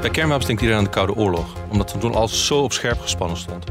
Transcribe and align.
Bij 0.00 0.10
kernwapens 0.10 0.46
denkt 0.46 0.62
iedereen 0.62 0.82
aan 0.82 0.90
de 0.90 0.96
Koude 0.96 1.14
Oorlog. 1.14 1.46
Omdat 1.68 2.00
toen 2.00 2.14
al 2.14 2.28
zo 2.28 2.62
op 2.62 2.72
scherp 2.72 3.00
gespannen 3.00 3.36
stond. 3.36 3.64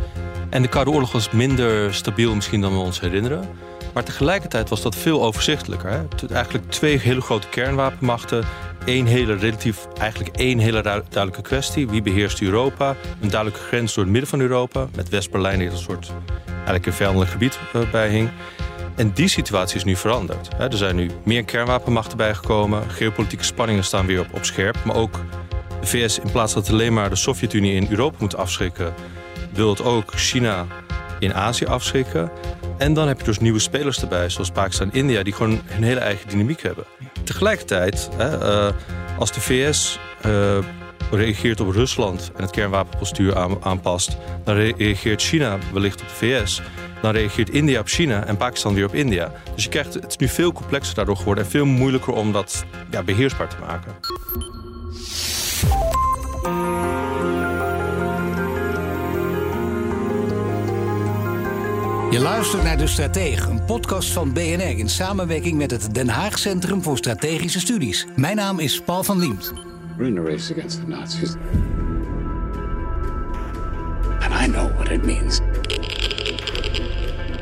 En 0.50 0.62
de 0.62 0.68
Koude 0.68 0.92
Oorlog 0.92 1.12
was 1.12 1.32
minder 1.32 1.94
stabiel 1.94 2.36
misschien 2.36 2.62
dan 2.62 2.72
we 2.72 2.80
ons 2.80 3.00
herinneren. 3.00 3.50
Maar 3.94 4.04
tegelijkertijd 4.04 4.70
was 4.70 4.82
dat 4.82 4.96
veel 4.96 5.24
overzichtelijker. 5.24 5.90
Hè? 5.90 6.28
Eigenlijk 6.34 6.72
twee 6.72 6.98
hele 7.00 7.22
grote 7.22 7.48
kernwapenmachten. 7.48 8.46
één 8.86 9.06
hele 9.06 9.36
relatief, 9.36 9.88
eigenlijk 10.00 10.36
één 10.36 10.60
hele 10.60 10.82
duidelijke 10.82 11.42
kwestie. 11.42 11.88
Wie 11.88 12.02
beheerst 12.02 12.42
Europa? 12.42 12.96
Een 13.22 13.30
duidelijke 13.30 13.66
grens 13.66 13.94
door 13.94 14.04
het 14.04 14.12
midden 14.12 14.30
van 14.30 14.40
Europa. 14.40 14.88
Met 14.96 15.10
West-Berlijn 15.10 15.60
die 15.60 15.70
een 15.70 15.78
soort 15.78 16.12
eigenlijk 16.56 16.86
een 16.86 16.94
vijandelijk 16.94 17.32
gebied 17.32 17.60
uh, 17.76 17.82
bij 17.92 18.10
hing. 18.10 18.30
En 18.96 19.12
die 19.12 19.28
situatie 19.28 19.76
is 19.76 19.84
nu 19.84 19.96
veranderd. 19.96 20.50
Er 20.58 20.78
zijn 20.78 20.96
nu 20.96 21.12
meer 21.24 21.44
kernwapenmachten 21.44 22.18
bijgekomen. 22.18 22.90
Geopolitieke 22.90 23.44
spanningen 23.44 23.84
staan 23.84 24.06
weer 24.06 24.20
op, 24.20 24.28
op 24.34 24.46
scherp. 24.46 24.78
Maar 24.84 24.96
ook 24.96 25.20
de 25.92 25.98
VS, 25.98 26.20
in 26.20 26.32
plaats 26.32 26.54
dat 26.54 26.70
alleen 26.70 26.94
maar 26.94 27.10
de 27.10 27.16
Sovjet-Unie 27.16 27.74
in 27.74 27.88
Europa 27.90 28.18
moet 28.20 28.36
afschrikken, 28.36 28.94
wil 29.54 29.70
het 29.70 29.84
ook 29.84 30.12
China 30.16 30.66
in 31.20 31.34
Azië 31.34 31.66
afschrikken. 31.66 32.32
En 32.78 32.94
dan 32.94 33.08
heb 33.08 33.20
je 33.20 33.26
dus 33.26 33.40
nieuwe 33.40 33.60
spelers 33.60 34.02
erbij, 34.02 34.30
zoals 34.30 34.52
Pakistan 34.52 34.92
en 34.92 34.98
India, 34.98 35.24
die 35.24 35.34
gewoon 35.34 35.62
een 35.76 35.84
hele 35.84 36.00
eigen 36.00 36.30
dynamiek 36.30 36.62
hebben. 36.62 36.84
Tegelijkertijd, 37.24 38.10
hè, 38.16 38.68
uh, 38.68 38.74
als 39.20 39.32
de 39.32 39.42
VS 39.42 40.00
uh, 40.26 40.58
reageert 41.12 41.60
op 41.60 41.70
Rusland 41.70 42.32
en 42.36 42.42
het 42.42 42.52
kernwapenpostuur 42.52 43.38
aan, 43.38 43.64
aanpast, 43.64 44.18
dan 44.44 44.56
reageert 44.56 45.22
China 45.22 45.58
wellicht 45.74 46.02
op 46.02 46.08
de 46.08 46.14
VS. 46.14 46.62
Dan 47.02 47.12
reageert 47.12 47.50
India 47.50 47.80
op 47.80 47.88
China 47.88 48.26
en 48.26 48.38
Pakistan 48.38 48.74
weer 48.74 48.86
op 48.86 48.94
India. 48.94 49.32
Dus 49.56 49.64
je 49.64 49.70
krijgt, 49.70 49.94
het 49.94 50.08
is 50.08 50.18
nu 50.18 50.28
veel 50.28 50.52
complexer 50.52 50.96
daardoor 50.96 51.18
geworden 51.18 51.44
en 51.44 51.50
veel 51.50 51.66
moeilijker 51.66 52.14
om 52.14 52.32
dat 52.32 52.66
ja, 52.92 53.04
beheersbaar 53.04 53.50
te 53.50 53.56
maken. 53.68 53.96
Je 62.12 62.20
luistert 62.20 62.64
naar 62.64 62.78
De 62.78 62.88
Stratege, 62.88 63.50
een 63.50 63.66
podcast 63.66 64.12
van 64.12 64.34
BNR 64.34 64.78
in 64.78 64.90
samenwerking 64.90 65.58
met 65.58 65.72
het 65.72 65.94
Den 65.94 66.10
Haag 66.10 66.40
Centrum 66.40 66.84
voor 66.84 66.98
Strategische 66.98 67.60
Studies. 67.60 68.08
Mijn 68.16 68.36
naam 68.36 68.60
is 68.60 68.82
Paul 68.82 69.04
van 69.04 69.20
Liemt. 69.20 69.54
We're 69.98 70.08
in 70.08 70.18
a 70.18 70.22
race 70.22 70.54
against 70.54 70.80
the 70.80 70.88
Nazis. 70.88 71.36
And 74.20 74.34
I 74.44 74.52
know 74.52 74.74
what 74.76 74.90
it 74.92 75.06
means. 75.06 75.40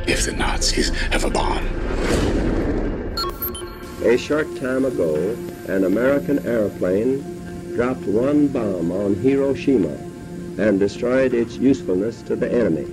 If 0.06 0.24
the 0.24 0.34
Nazis 0.38 0.92
have 1.10 1.26
a 1.26 1.30
bomb. 1.30 1.64
A 4.14 4.18
short 4.18 4.56
time 4.56 4.86
ago, 4.86 5.36
an 5.68 5.84
American 5.84 6.46
airplane 6.46 7.35
dropped 7.76 8.06
one 8.06 8.48
bomb 8.48 8.90
on 8.90 9.16
Hiroshima 9.16 9.98
and 10.58 10.80
destroyed 10.80 11.34
its 11.34 11.58
usefulness 11.58 12.22
to 12.22 12.36
the 12.36 12.50
enemy. 12.50 12.86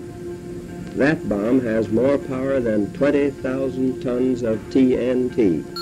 That 0.97 1.29
bomb 1.29 1.61
has 1.61 1.89
more 1.89 2.19
power 2.19 2.59
than 2.59 2.93
20,000 2.93 4.03
tons 4.03 4.43
of 4.43 4.59
TNT. 4.71 5.82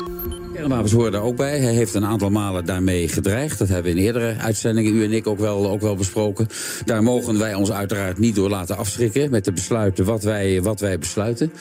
Kernwapens 0.61 0.93
horen 0.93 1.13
daar 1.13 1.23
ook 1.23 1.37
bij. 1.37 1.59
Hij 1.59 1.73
heeft 1.73 1.95
een 1.95 2.05
aantal 2.05 2.31
malen 2.31 2.65
daarmee 2.65 3.09
gedreigd. 3.09 3.59
Dat 3.59 3.69
hebben 3.69 3.93
we 3.93 3.99
in 3.99 4.05
eerdere 4.05 4.37
uitzendingen, 4.37 4.95
u 4.95 5.05
en 5.05 5.13
ik, 5.13 5.27
ook 5.27 5.39
wel, 5.39 5.71
ook 5.71 5.81
wel 5.81 5.97
besproken. 5.97 6.47
Daar 6.85 7.03
mogen 7.03 7.39
wij 7.39 7.55
ons 7.55 7.73
uiteraard 7.73 8.19
niet 8.19 8.35
door 8.35 8.49
laten 8.49 8.77
afschrikken... 8.77 9.31
met 9.31 9.45
de 9.45 9.53
besluiten 9.53 10.05
wat 10.05 10.23
wij, 10.23 10.63
wat 10.63 10.81
wij 10.81 10.99
besluiten. 10.99 11.53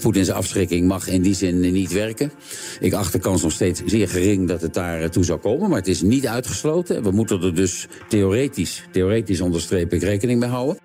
Poetins 0.00 0.30
afschrikking 0.30 0.88
mag 0.88 1.08
in 1.08 1.22
die 1.22 1.34
zin 1.34 1.60
niet 1.60 1.92
werken. 1.92 2.32
Ik 2.80 2.92
acht 2.92 3.12
de 3.12 3.18
kans 3.18 3.42
nog 3.42 3.52
steeds 3.52 3.82
zeer 3.86 4.08
gering 4.08 4.48
dat 4.48 4.60
het 4.60 4.74
daar 4.74 5.10
toe 5.10 5.24
zou 5.24 5.38
komen. 5.38 5.68
Maar 5.68 5.78
het 5.78 5.88
is 5.88 6.02
niet 6.02 6.26
uitgesloten. 6.26 7.02
We 7.02 7.10
moeten 7.10 7.42
er 7.42 7.54
dus 7.54 7.86
theoretisch, 8.08 8.82
theoretisch 8.92 9.40
onderstreep 9.40 9.92
ik, 9.92 10.02
rekening 10.02 10.40
mee 10.40 10.48
houden. 10.48 10.78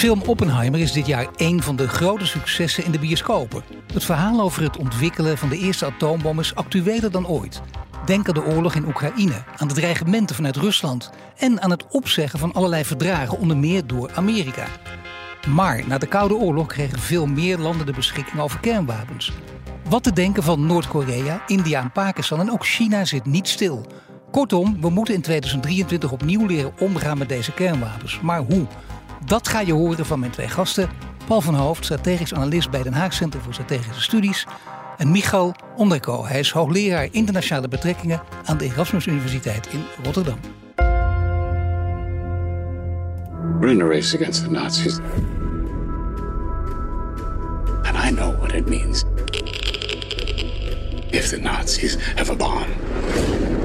Film 0.00 0.22
Oppenheimer 0.26 0.80
is 0.80 0.92
dit 0.92 1.06
jaar 1.06 1.26
een 1.36 1.62
van 1.62 1.76
de 1.76 1.88
grote 1.88 2.26
successen 2.26 2.84
in 2.84 2.90
de 2.90 2.98
bioscopen. 2.98 3.62
Het 3.92 4.04
verhaal 4.04 4.40
over 4.40 4.62
het 4.62 4.76
ontwikkelen 4.76 5.38
van 5.38 5.48
de 5.48 5.58
eerste 5.58 5.86
atoombom 5.86 6.38
is 6.38 6.54
actueler 6.54 7.10
dan 7.10 7.26
ooit. 7.26 7.60
Denk 8.06 8.28
aan 8.28 8.34
de 8.34 8.44
oorlog 8.44 8.74
in 8.74 8.86
Oekraïne, 8.86 9.44
aan 9.56 9.68
de 9.68 9.74
dreigementen 9.74 10.36
vanuit 10.36 10.56
Rusland 10.56 11.10
en 11.36 11.62
aan 11.62 11.70
het 11.70 11.86
opzeggen 11.88 12.38
van 12.38 12.52
allerlei 12.52 12.84
verdragen, 12.84 13.38
onder 13.38 13.56
meer 13.56 13.86
door 13.86 14.10
Amerika. 14.14 14.66
Maar 15.48 15.82
na 15.86 15.98
de 15.98 16.06
Koude 16.06 16.34
Oorlog 16.34 16.66
kregen 16.66 16.98
veel 16.98 17.26
meer 17.26 17.58
landen 17.58 17.86
de 17.86 17.92
beschikking 17.92 18.40
over 18.40 18.60
kernwapens. 18.60 19.32
Wat 19.88 20.02
te 20.02 20.12
denken 20.12 20.42
van 20.42 20.66
Noord-Korea, 20.66 21.42
India 21.46 21.80
en 21.80 21.92
Pakistan 21.92 22.40
en 22.40 22.52
ook 22.52 22.66
China 22.66 23.04
zit 23.04 23.26
niet 23.26 23.48
stil. 23.48 23.86
Kortom, 24.30 24.80
we 24.80 24.90
moeten 24.90 25.14
in 25.14 25.22
2023 25.22 26.12
opnieuw 26.12 26.46
leren 26.46 26.72
omgaan 26.78 27.18
met 27.18 27.28
deze 27.28 27.52
kernwapens. 27.52 28.20
Maar 28.20 28.40
hoe? 28.40 28.66
Dat 29.24 29.48
ga 29.48 29.60
je 29.60 29.72
horen 29.72 30.06
van 30.06 30.20
mijn 30.20 30.32
twee 30.32 30.48
gasten. 30.48 30.88
Paul 31.26 31.40
van 31.40 31.54
Hoofd, 31.54 31.84
strategisch 31.84 32.34
analist 32.34 32.70
bij 32.70 32.82
Den 32.82 32.92
Haag 32.92 33.12
Centrum 33.12 33.42
voor 33.42 33.52
Strategische 33.52 34.02
Studies. 34.02 34.46
En 34.96 35.10
Michal 35.10 35.54
Onderko. 35.76 36.26
Hij 36.26 36.38
is 36.38 36.50
hoogleraar 36.50 37.08
internationale 37.10 37.68
betrekkingen 37.68 38.22
aan 38.44 38.56
de 38.58 38.64
Erasmus 38.64 39.06
Universiteit 39.06 39.66
in 39.66 39.84
Rotterdam. 40.02 40.38
We're 43.60 43.72
in 43.72 43.80
a 43.80 43.86
race 43.86 44.16
against 44.16 44.44
the 44.44 44.50
Nazis. 44.50 44.98
And 47.82 47.96
I 47.96 48.14
know 48.14 48.38
what 48.38 48.52
it 48.52 48.68
means. 48.68 49.04
If 51.10 51.28
the 51.28 51.38
Nazis 51.42 51.96
have 52.14 52.32
a 52.32 52.36
bomb. 52.36 53.59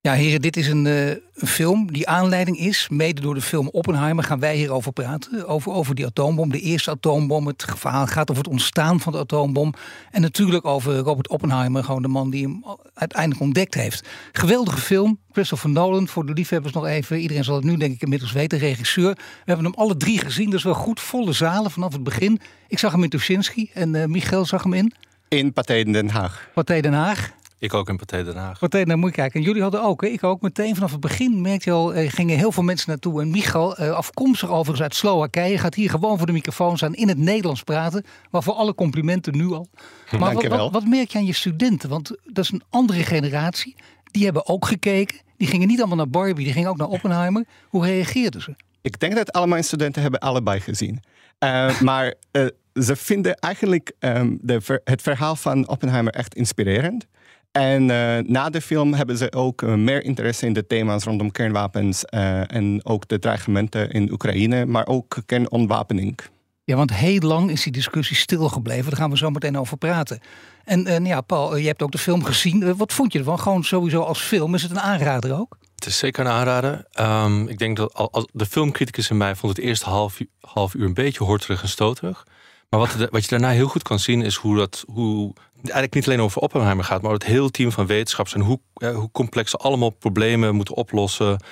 Ja, 0.00 0.12
heren, 0.12 0.40
dit 0.40 0.56
is 0.56 0.68
een, 0.68 0.84
uh, 0.84 1.08
een, 1.08 1.46
film 1.46 1.92
die 1.92 2.08
aanleiding 2.08 2.58
is. 2.58 2.88
Mede 2.88 3.20
door 3.20 3.34
de 3.34 3.40
film 3.40 3.68
Oppenheimer 3.68 4.24
gaan 4.24 4.40
wij 4.40 4.56
hierover 4.56 4.92
praten. 4.92 5.46
Over, 5.46 5.72
over 5.72 5.94
die 5.94 6.06
atoombom, 6.06 6.50
de 6.50 6.60
eerste 6.60 6.90
atoombom. 6.90 7.46
Het 7.46 7.64
verhaal 7.76 8.06
gaat 8.06 8.30
over 8.30 8.42
het 8.42 8.52
ontstaan 8.52 9.00
van 9.00 9.12
de 9.12 9.18
atoombom. 9.18 9.74
En 10.10 10.20
natuurlijk 10.20 10.64
over 10.64 10.96
Robert 10.96 11.28
Oppenheimer, 11.28 11.84
gewoon 11.84 12.02
de 12.02 12.08
man 12.08 12.30
die 12.30 12.42
hem 12.42 12.64
uiteindelijk 12.94 13.40
ontdekt 13.40 13.74
heeft. 13.74 14.08
Geweldige 14.32 14.80
film. 14.80 15.18
Christopher 15.32 15.70
Nolan, 15.70 16.08
voor 16.08 16.26
de 16.26 16.32
liefhebbers 16.32 16.72
nog 16.72 16.86
even. 16.86 17.18
Iedereen 17.18 17.44
zal 17.44 17.54
het 17.54 17.64
nu 17.64 17.76
denk 17.76 17.94
ik 17.94 18.02
inmiddels 18.02 18.32
weten, 18.32 18.58
regisseur. 18.58 19.14
We 19.14 19.42
hebben 19.44 19.64
hem 19.64 19.74
alle 19.74 19.96
drie 19.96 20.18
gezien, 20.18 20.50
dus 20.50 20.62
wel 20.62 20.74
goed. 20.74 21.00
Volle 21.00 21.32
zalen 21.32 21.70
vanaf 21.70 21.92
het 21.92 22.02
begin. 22.02 22.40
Ik 22.68 22.78
zag 22.78 22.92
hem 22.92 23.02
in 23.02 23.08
Tuschinski 23.08 23.70
en 23.74 23.94
uh, 23.94 24.04
Michael 24.04 24.44
zag 24.44 24.62
hem 24.62 24.72
in... 24.72 24.92
In 25.28 25.52
Pathé 25.52 25.82
Den 25.82 26.08
Haag. 26.08 26.50
Pathé 26.54 26.80
Den 26.80 26.92
Haag. 26.92 27.32
Ik 27.58 27.74
ook 27.74 27.88
in 27.88 27.96
Pathé 27.96 28.24
Den 28.24 28.36
Haag. 28.36 28.58
Pathé, 28.58 28.82
nou 28.82 28.98
moet 28.98 29.08
je 29.08 29.14
kijken. 29.14 29.40
En 29.40 29.46
jullie 29.46 29.62
hadden 29.62 29.82
ook, 29.82 30.00
hè? 30.00 30.08
ik 30.08 30.24
ook 30.24 30.40
meteen 30.40 30.74
vanaf 30.74 30.90
het 30.90 31.00
begin, 31.00 31.40
merkte 31.40 31.70
je 31.70 31.76
al, 31.76 31.94
er 31.94 32.10
gingen 32.10 32.38
heel 32.38 32.52
veel 32.52 32.62
mensen 32.62 32.88
naartoe. 32.88 33.20
En 33.20 33.30
Michal, 33.30 33.76
eh, 33.76 33.90
afkomstig 33.90 34.48
overigens 34.48 34.82
uit 34.82 34.94
Slowakije, 34.94 35.58
gaat 35.58 35.74
hier 35.74 35.90
gewoon 35.90 36.16
voor 36.16 36.26
de 36.26 36.32
microfoon 36.32 36.76
staan 36.76 36.94
in 36.94 37.08
het 37.08 37.18
Nederlands 37.18 37.62
praten. 37.62 38.04
Waarvoor 38.30 38.54
alle 38.54 38.74
complimenten 38.74 39.36
nu 39.36 39.52
al. 39.52 39.68
Maar 40.18 40.34
wat, 40.34 40.46
wat, 40.46 40.72
wat 40.72 40.84
merk 40.84 41.10
je 41.10 41.18
aan 41.18 41.26
je 41.26 41.32
studenten? 41.32 41.88
Want 41.88 42.10
dat 42.24 42.44
is 42.44 42.50
een 42.50 42.62
andere 42.70 43.04
generatie. 43.04 43.74
Die 44.10 44.24
hebben 44.24 44.46
ook 44.46 44.66
gekeken. 44.66 45.18
Die 45.36 45.48
gingen 45.48 45.68
niet 45.68 45.78
allemaal 45.78 45.96
naar 45.96 46.08
Barbie, 46.08 46.44
die 46.44 46.52
gingen 46.52 46.70
ook 46.70 46.76
naar 46.76 46.88
Oppenheimer. 46.88 47.46
Hoe 47.68 47.84
reageerden 47.84 48.42
ze? 48.42 48.54
Ik 48.82 49.00
denk 49.00 49.14
dat 49.14 49.32
alle 49.32 49.46
mijn 49.46 49.64
studenten 49.64 50.02
hebben 50.02 50.20
allebei 50.20 50.60
gezien. 50.60 51.02
Uh, 51.44 51.80
maar 51.88 52.14
uh, 52.32 52.46
ze 52.74 52.96
vinden 52.96 53.34
eigenlijk 53.34 53.92
um, 53.98 54.38
de, 54.42 54.80
het 54.84 55.02
verhaal 55.02 55.36
van 55.36 55.68
Oppenheimer 55.68 56.12
echt 56.12 56.34
inspirerend. 56.34 57.06
En 57.52 57.82
uh, 57.82 58.18
na 58.18 58.50
de 58.50 58.60
film 58.60 58.94
hebben 58.94 59.16
ze 59.16 59.32
ook 59.32 59.62
uh, 59.62 59.74
meer 59.74 60.04
interesse 60.04 60.46
in 60.46 60.52
de 60.52 60.66
thema's 60.66 61.04
rondom 61.04 61.30
kernwapens 61.30 62.04
uh, 62.14 62.52
en 62.52 62.80
ook 62.84 63.08
de 63.08 63.18
dreigementen 63.18 63.90
in 63.90 64.12
Oekraïne, 64.12 64.66
maar 64.66 64.86
ook 64.86 65.16
kernontwapening. 65.26 66.18
Ja, 66.64 66.76
want 66.76 66.94
heel 66.94 67.20
lang 67.20 67.50
is 67.50 67.62
die 67.62 67.72
discussie 67.72 68.16
stilgebleven. 68.16 68.90
Daar 68.90 69.00
gaan 69.00 69.10
we 69.10 69.16
zo 69.16 69.30
meteen 69.30 69.58
over 69.58 69.76
praten. 69.76 70.20
En, 70.64 70.86
en 70.86 71.04
ja, 71.04 71.20
Paul, 71.20 71.56
je 71.56 71.66
hebt 71.66 71.82
ook 71.82 71.92
de 71.92 71.98
film 71.98 72.24
gezien. 72.24 72.76
wat 72.76 72.92
vond 72.92 73.12
je 73.12 73.18
ervan? 73.18 73.38
Gewoon 73.38 73.64
sowieso 73.64 74.00
als 74.00 74.20
film. 74.20 74.54
Is 74.54 74.62
het 74.62 74.70
een 74.70 74.80
aanrader 74.80 75.38
ook? 75.38 75.58
Het 75.74 75.86
is 75.86 75.98
zeker 75.98 76.24
een 76.24 76.32
aanrader. 76.32 76.84
Ehm, 76.92 77.46
ik 77.46 77.58
denk 77.58 77.76
dat 77.76 77.94
al, 77.94 78.28
de 78.32 78.46
filmcriticus 78.46 79.10
in 79.10 79.16
mij 79.16 79.34
vond 79.34 79.56
het 79.56 79.66
eerste 79.66 79.88
half, 79.88 80.18
half 80.40 80.74
uur 80.74 80.84
een 80.84 80.94
beetje 80.94 81.24
horterig 81.24 81.62
en 81.62 81.68
stoterig. 81.68 82.24
Maar 82.68 82.80
wat, 82.80 83.08
wat 83.10 83.22
je 83.22 83.28
daarna 83.28 83.50
heel 83.50 83.68
goed 83.68 83.82
kan 83.82 83.98
zien 83.98 84.22
is 84.22 84.34
hoe 84.34 84.56
dat, 84.56 84.84
hoe, 84.86 85.34
eigenlijk 85.62 85.94
niet 85.94 86.06
alleen 86.06 86.20
over 86.20 86.40
Oppenheimer 86.40 86.84
gaat, 86.84 87.02
maar 87.02 87.12
het 87.12 87.24
hele 87.24 87.50
team 87.50 87.72
van 87.72 87.86
wetenschappers 87.86 88.36
en 88.36 88.42
hoe, 88.42 88.60
hoe 88.94 89.10
complex 89.10 89.50
ze 89.50 89.56
allemaal 89.56 89.90
problemen 89.90 90.54
moeten 90.54 90.74
oplossen. 90.74 91.42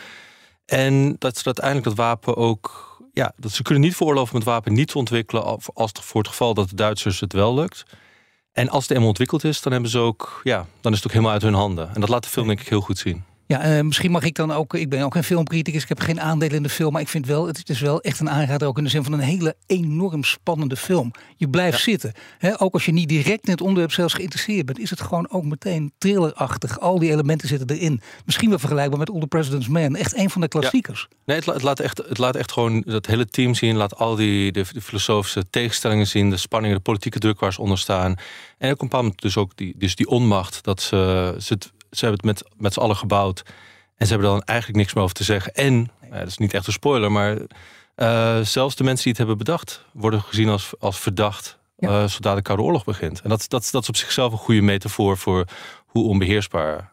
En 0.65 1.17
dat 1.19 1.39
ze 1.39 1.45
uiteindelijk 1.45 1.87
dat 1.87 1.97
wapen 1.97 2.37
ook. 2.37 2.85
Ja, 3.13 3.33
dat 3.37 3.51
ze 3.51 3.63
kunnen 3.63 3.83
niet 3.83 3.97
veroorloven 3.97 4.33
om 4.33 4.39
het 4.41 4.49
wapen 4.49 4.73
niet 4.73 4.89
te 4.89 4.99
ontwikkelen. 4.99 5.59
als 5.75 5.93
voor 6.01 6.21
het 6.21 6.31
geval 6.31 6.55
dat 6.55 6.69
de 6.69 6.75
Duitsers 6.75 7.21
het 7.21 7.33
wel 7.33 7.55
lukt. 7.55 7.85
En 8.53 8.69
als 8.69 8.83
het 8.83 8.93
eenmaal 8.93 9.09
ontwikkeld 9.09 9.45
is, 9.45 9.61
dan 9.63 9.73
hebben 9.73 9.91
ze 9.91 9.99
ook. 9.99 10.41
Ja, 10.43 10.67
dan 10.81 10.93
is 10.93 10.99
het 10.99 11.07
ook 11.07 11.13
helemaal 11.13 11.33
uit 11.33 11.43
hun 11.43 11.55
handen. 11.55 11.95
En 11.95 12.01
dat 12.01 12.09
laat 12.09 12.23
de 12.23 12.29
film 12.29 12.47
denk 12.47 12.61
ik 12.61 12.69
heel 12.69 12.81
goed 12.81 12.99
zien. 12.99 13.25
Ja, 13.49 13.77
uh, 13.77 13.83
misschien 13.83 14.11
mag 14.11 14.23
ik 14.23 14.35
dan 14.35 14.53
ook. 14.53 14.75
Ik 14.75 14.89
ben 14.89 15.03
ook 15.03 15.15
een 15.15 15.25
filmcriticus. 15.25 15.83
Ik 15.83 15.89
heb 15.89 16.01
geen 16.01 16.21
aandelen 16.21 16.57
in 16.57 16.63
de 16.63 16.69
film. 16.69 16.93
Maar 16.93 17.01
ik 17.01 17.09
vind 17.09 17.27
wel, 17.27 17.47
het 17.47 17.69
is 17.69 17.81
wel 17.81 18.01
echt 18.01 18.21
een 18.21 18.31
aanrader. 18.31 18.69
Ook 18.69 18.79
in 18.79 18.85
de 18.85 18.91
zin 18.91 19.05
van 19.05 19.13
een 19.13 19.21
hele 19.21 19.57
enorm 19.67 20.25
spannende 20.25 20.77
film. 20.77 21.11
Je 21.37 21.49
blijft 21.49 21.81
zitten. 21.81 22.13
He, 22.39 22.61
ook 22.61 22.73
als 22.73 22.85
je 22.85 22.93
niet 22.93 23.09
direct 23.09 23.45
in 23.45 23.51
het 23.51 23.61
onderwerp 23.61 23.93
zelfs 23.93 24.15
geïnteresseerd 24.15 24.67
bent, 24.67 24.79
is 24.79 24.91
het 24.91 25.01
gewoon 25.01 25.31
ook 25.31 25.45
meteen 25.45 25.93
thrillerachtig. 25.99 26.81
Al 26.81 26.99
die 26.99 27.11
elementen 27.11 27.49
zitten 27.49 27.77
erin. 27.77 28.01
Misschien 28.25 28.49
wel 28.49 28.59
vergelijkbaar 28.59 28.99
met 28.99 29.11
All 29.11 29.21
the 29.21 29.27
President's 29.27 29.69
Man. 29.69 29.97
Echt 29.97 30.17
een 30.17 30.31
van 30.31 30.41
de 30.41 30.49
klassiekers. 30.49 31.09
Nee, 31.25 31.37
het, 31.37 31.63
laat 31.63 31.81
echt, 31.81 31.99
het 32.09 32.19
laat 32.19 32.37
echt 32.37 32.53
gewoon 32.53 32.81
dat 32.87 33.07
hele 33.07 33.27
team 33.27 33.55
zien. 33.55 33.77
Laat 33.77 33.97
al 33.97 34.15
die 34.15 34.53
de, 34.53 34.65
filosofische 34.65 35.45
tegenstellingen 35.51 36.07
zien. 36.07 36.31
De 36.31 36.37
spanningen, 36.37 36.77
de 36.77 36.83
politieke 36.83 37.19
druk 37.19 37.41
waar 37.41 37.53
ze 37.53 37.61
onder 37.61 37.79
staan. 37.79 38.15
En 38.59 38.71
ook 38.71 38.83
een 38.83 38.89
moment 38.91 39.21
dus 39.21 39.37
ook 39.37 39.57
die, 39.57 39.75
dus 39.77 39.97
die 39.97 40.09
onmacht. 40.09 40.65
Dat 40.65 40.81
ze, 40.81 41.35
ze 41.39 41.53
het 41.53 41.73
ze 41.91 42.07
hebben 42.07 42.29
het 42.29 42.43
met, 42.43 42.53
met 42.57 42.73
z'n 42.73 42.81
allen 42.81 42.97
gebouwd. 42.97 43.43
En 43.97 44.07
ze 44.07 44.13
hebben 44.13 44.31
dan 44.31 44.43
eigenlijk 44.43 44.79
niks 44.79 44.95
meer 44.95 45.03
over 45.03 45.17
te 45.17 45.25
zeggen. 45.25 45.55
En, 45.55 45.91
ja, 46.11 46.19
dat 46.19 46.29
is 46.29 46.39
niet 46.39 46.55
echt 46.55 46.67
een 46.67 46.73
spoiler, 46.73 47.13
maar 47.13 47.39
uh, 47.97 48.41
zelfs 48.41 48.77
de 48.77 48.85
mensen 48.85 49.03
die 49.03 49.13
het 49.13 49.19
hebben 49.19 49.39
bedacht, 49.39 49.85
worden 49.93 50.23
gezien 50.23 50.49
als, 50.49 50.73
als 50.79 50.99
verdacht. 50.99 51.59
Ja. 51.79 52.03
Uh, 52.03 52.09
zodra 52.09 52.35
de 52.35 52.43
Koude 52.43 52.63
Oorlog 52.63 52.85
begint. 52.85 53.21
En 53.21 53.29
dat, 53.29 53.45
dat, 53.49 53.69
dat 53.71 53.83
is 53.83 53.89
op 53.89 53.97
zichzelf 53.97 54.33
een 54.33 54.39
goede 54.39 54.61
metafoor 54.61 55.19
voor 55.19 55.45
hoe 55.87 56.05
onbeheersbaar 56.05 56.93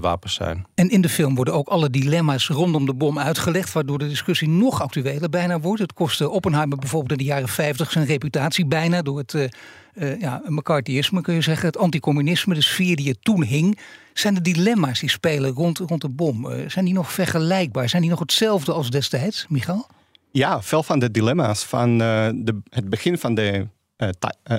wapens 0.00 0.34
zijn. 0.34 0.66
En 0.74 0.90
in 0.90 1.00
de 1.00 1.08
film 1.08 1.34
worden 1.34 1.54
ook 1.54 1.68
alle 1.68 1.90
dilemma's 1.90 2.48
rondom 2.48 2.86
de 2.86 2.94
bom 2.94 3.18
uitgelegd, 3.18 3.72
waardoor 3.72 3.98
de 3.98 4.08
discussie 4.08 4.48
nog 4.48 4.82
actueler 4.82 5.30
bijna 5.30 5.60
wordt. 5.60 5.80
Het 5.80 5.92
kostte 5.92 6.30
Oppenheimer 6.30 6.78
bijvoorbeeld 6.78 7.20
in 7.20 7.26
de 7.26 7.32
jaren 7.32 7.48
50 7.48 7.90
zijn 7.90 8.06
reputatie 8.06 8.66
bijna 8.66 9.02
door 9.02 9.18
het 9.18 9.34
uh, 9.34 10.20
ja, 10.20 10.42
McCarthyisme, 10.46 11.20
kun 11.20 11.34
je 11.34 11.40
zeggen, 11.40 11.66
het 11.66 11.78
anticommunisme, 11.78 12.54
de 12.54 12.62
sfeer 12.62 12.96
die 12.96 13.08
er 13.08 13.18
toen 13.20 13.44
hing. 13.44 13.78
Zijn 14.12 14.34
de 14.34 14.40
dilemma's 14.40 15.00
die 15.00 15.10
spelen 15.10 15.50
rond, 15.50 15.78
rond 15.78 16.00
de 16.00 16.08
bom, 16.08 16.46
uh, 16.46 16.68
zijn 16.68 16.84
die 16.84 16.94
nog 16.94 17.12
vergelijkbaar? 17.12 17.88
Zijn 17.88 18.02
die 18.02 18.10
nog 18.10 18.20
hetzelfde 18.20 18.72
als 18.72 18.90
destijds, 18.90 19.46
Michael? 19.48 19.86
Ja, 20.30 20.62
veel 20.62 20.82
van 20.82 20.98
de 20.98 21.10
dilemma's 21.10 21.64
van 21.64 21.90
uh, 21.90 22.28
de, 22.34 22.60
het 22.68 22.88
begin 22.88 23.18
van 23.18 23.34
de 23.34 23.66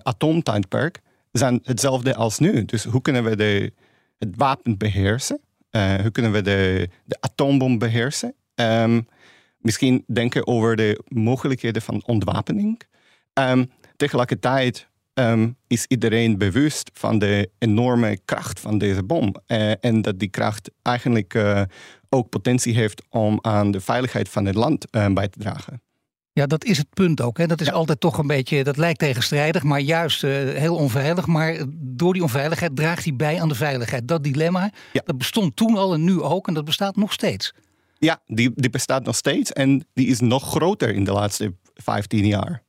atoomtijdperk 0.03 1.01
zijn 1.31 1.59
hetzelfde 1.63 2.15
als 2.15 2.39
nu. 2.39 2.65
Dus 2.65 2.83
hoe 2.83 3.01
kunnen 3.01 3.23
we 3.23 3.35
de, 3.35 3.73
het 4.19 4.35
wapen 4.35 4.77
beheersen? 4.77 5.39
hoe 6.01 6.11
kunnen 6.11 6.31
we 6.31 6.41
de, 6.41 6.89
de 7.05 7.17
atoombom 7.19 7.77
beheersen? 7.77 8.35
Um, 8.55 9.07
misschien 9.57 10.03
denken 10.07 10.47
over 10.47 10.75
de 10.75 11.03
mogelijkheden 11.07 11.81
van 11.81 12.03
ontwapening. 12.05 12.81
Um, 13.33 13.71
tegelijkertijd 13.95 14.87
um, 15.13 15.55
is 15.67 15.85
iedereen 15.85 16.37
bewust 16.37 16.91
van 16.93 17.19
de 17.19 17.49
enorme 17.57 18.19
kracht 18.25 18.59
van 18.59 18.77
deze 18.77 19.03
bom. 19.03 19.35
Uh, 19.47 19.83
en 19.83 20.01
dat 20.01 20.19
die 20.19 20.29
kracht 20.29 20.71
eigenlijk 20.81 21.33
uh, 21.33 21.61
ook 22.09 22.29
potentie 22.29 22.73
heeft 22.73 23.03
om 23.09 23.39
aan 23.41 23.71
de 23.71 23.81
veiligheid 23.81 24.29
van 24.29 24.45
het 24.45 24.55
land 24.55 24.91
bij 24.91 25.27
te 25.27 25.39
dragen. 25.39 25.81
Ja, 26.33 26.45
dat 26.45 26.63
is 26.63 26.77
het 26.77 26.89
punt 26.93 27.21
ook. 27.21 27.37
Hè. 27.37 27.47
Dat 27.47 27.61
is 27.61 27.67
ja. 27.67 27.73
altijd 27.73 27.99
toch 27.99 28.17
een 28.17 28.27
beetje, 28.27 28.63
dat 28.63 28.77
lijkt 28.77 28.99
tegenstrijdig, 28.99 29.63
maar 29.63 29.79
juist 29.79 30.21
heel 30.21 30.75
onveilig. 30.75 31.25
Maar 31.25 31.57
door 31.77 32.13
die 32.13 32.21
onveiligheid 32.21 32.75
draagt 32.75 33.03
hij 33.03 33.15
bij 33.15 33.41
aan 33.41 33.49
de 33.49 33.55
veiligheid. 33.55 34.07
Dat 34.07 34.23
dilemma, 34.23 34.71
ja. 34.93 35.01
dat 35.05 35.17
bestond 35.17 35.55
toen 35.55 35.77
al 35.77 35.93
en 35.93 36.03
nu 36.03 36.21
ook 36.21 36.47
en 36.47 36.53
dat 36.53 36.65
bestaat 36.65 36.95
nog 36.95 37.13
steeds. 37.13 37.53
Ja, 37.97 38.21
die, 38.25 38.51
die 38.55 38.69
bestaat 38.69 39.03
nog 39.03 39.15
steeds 39.15 39.51
en 39.51 39.87
die 39.93 40.07
is 40.07 40.19
nog 40.19 40.49
groter 40.49 40.93
in 40.93 41.03
de 41.03 41.11
laatste 41.11 41.53
15 41.73 42.25
jaar. 42.25 42.63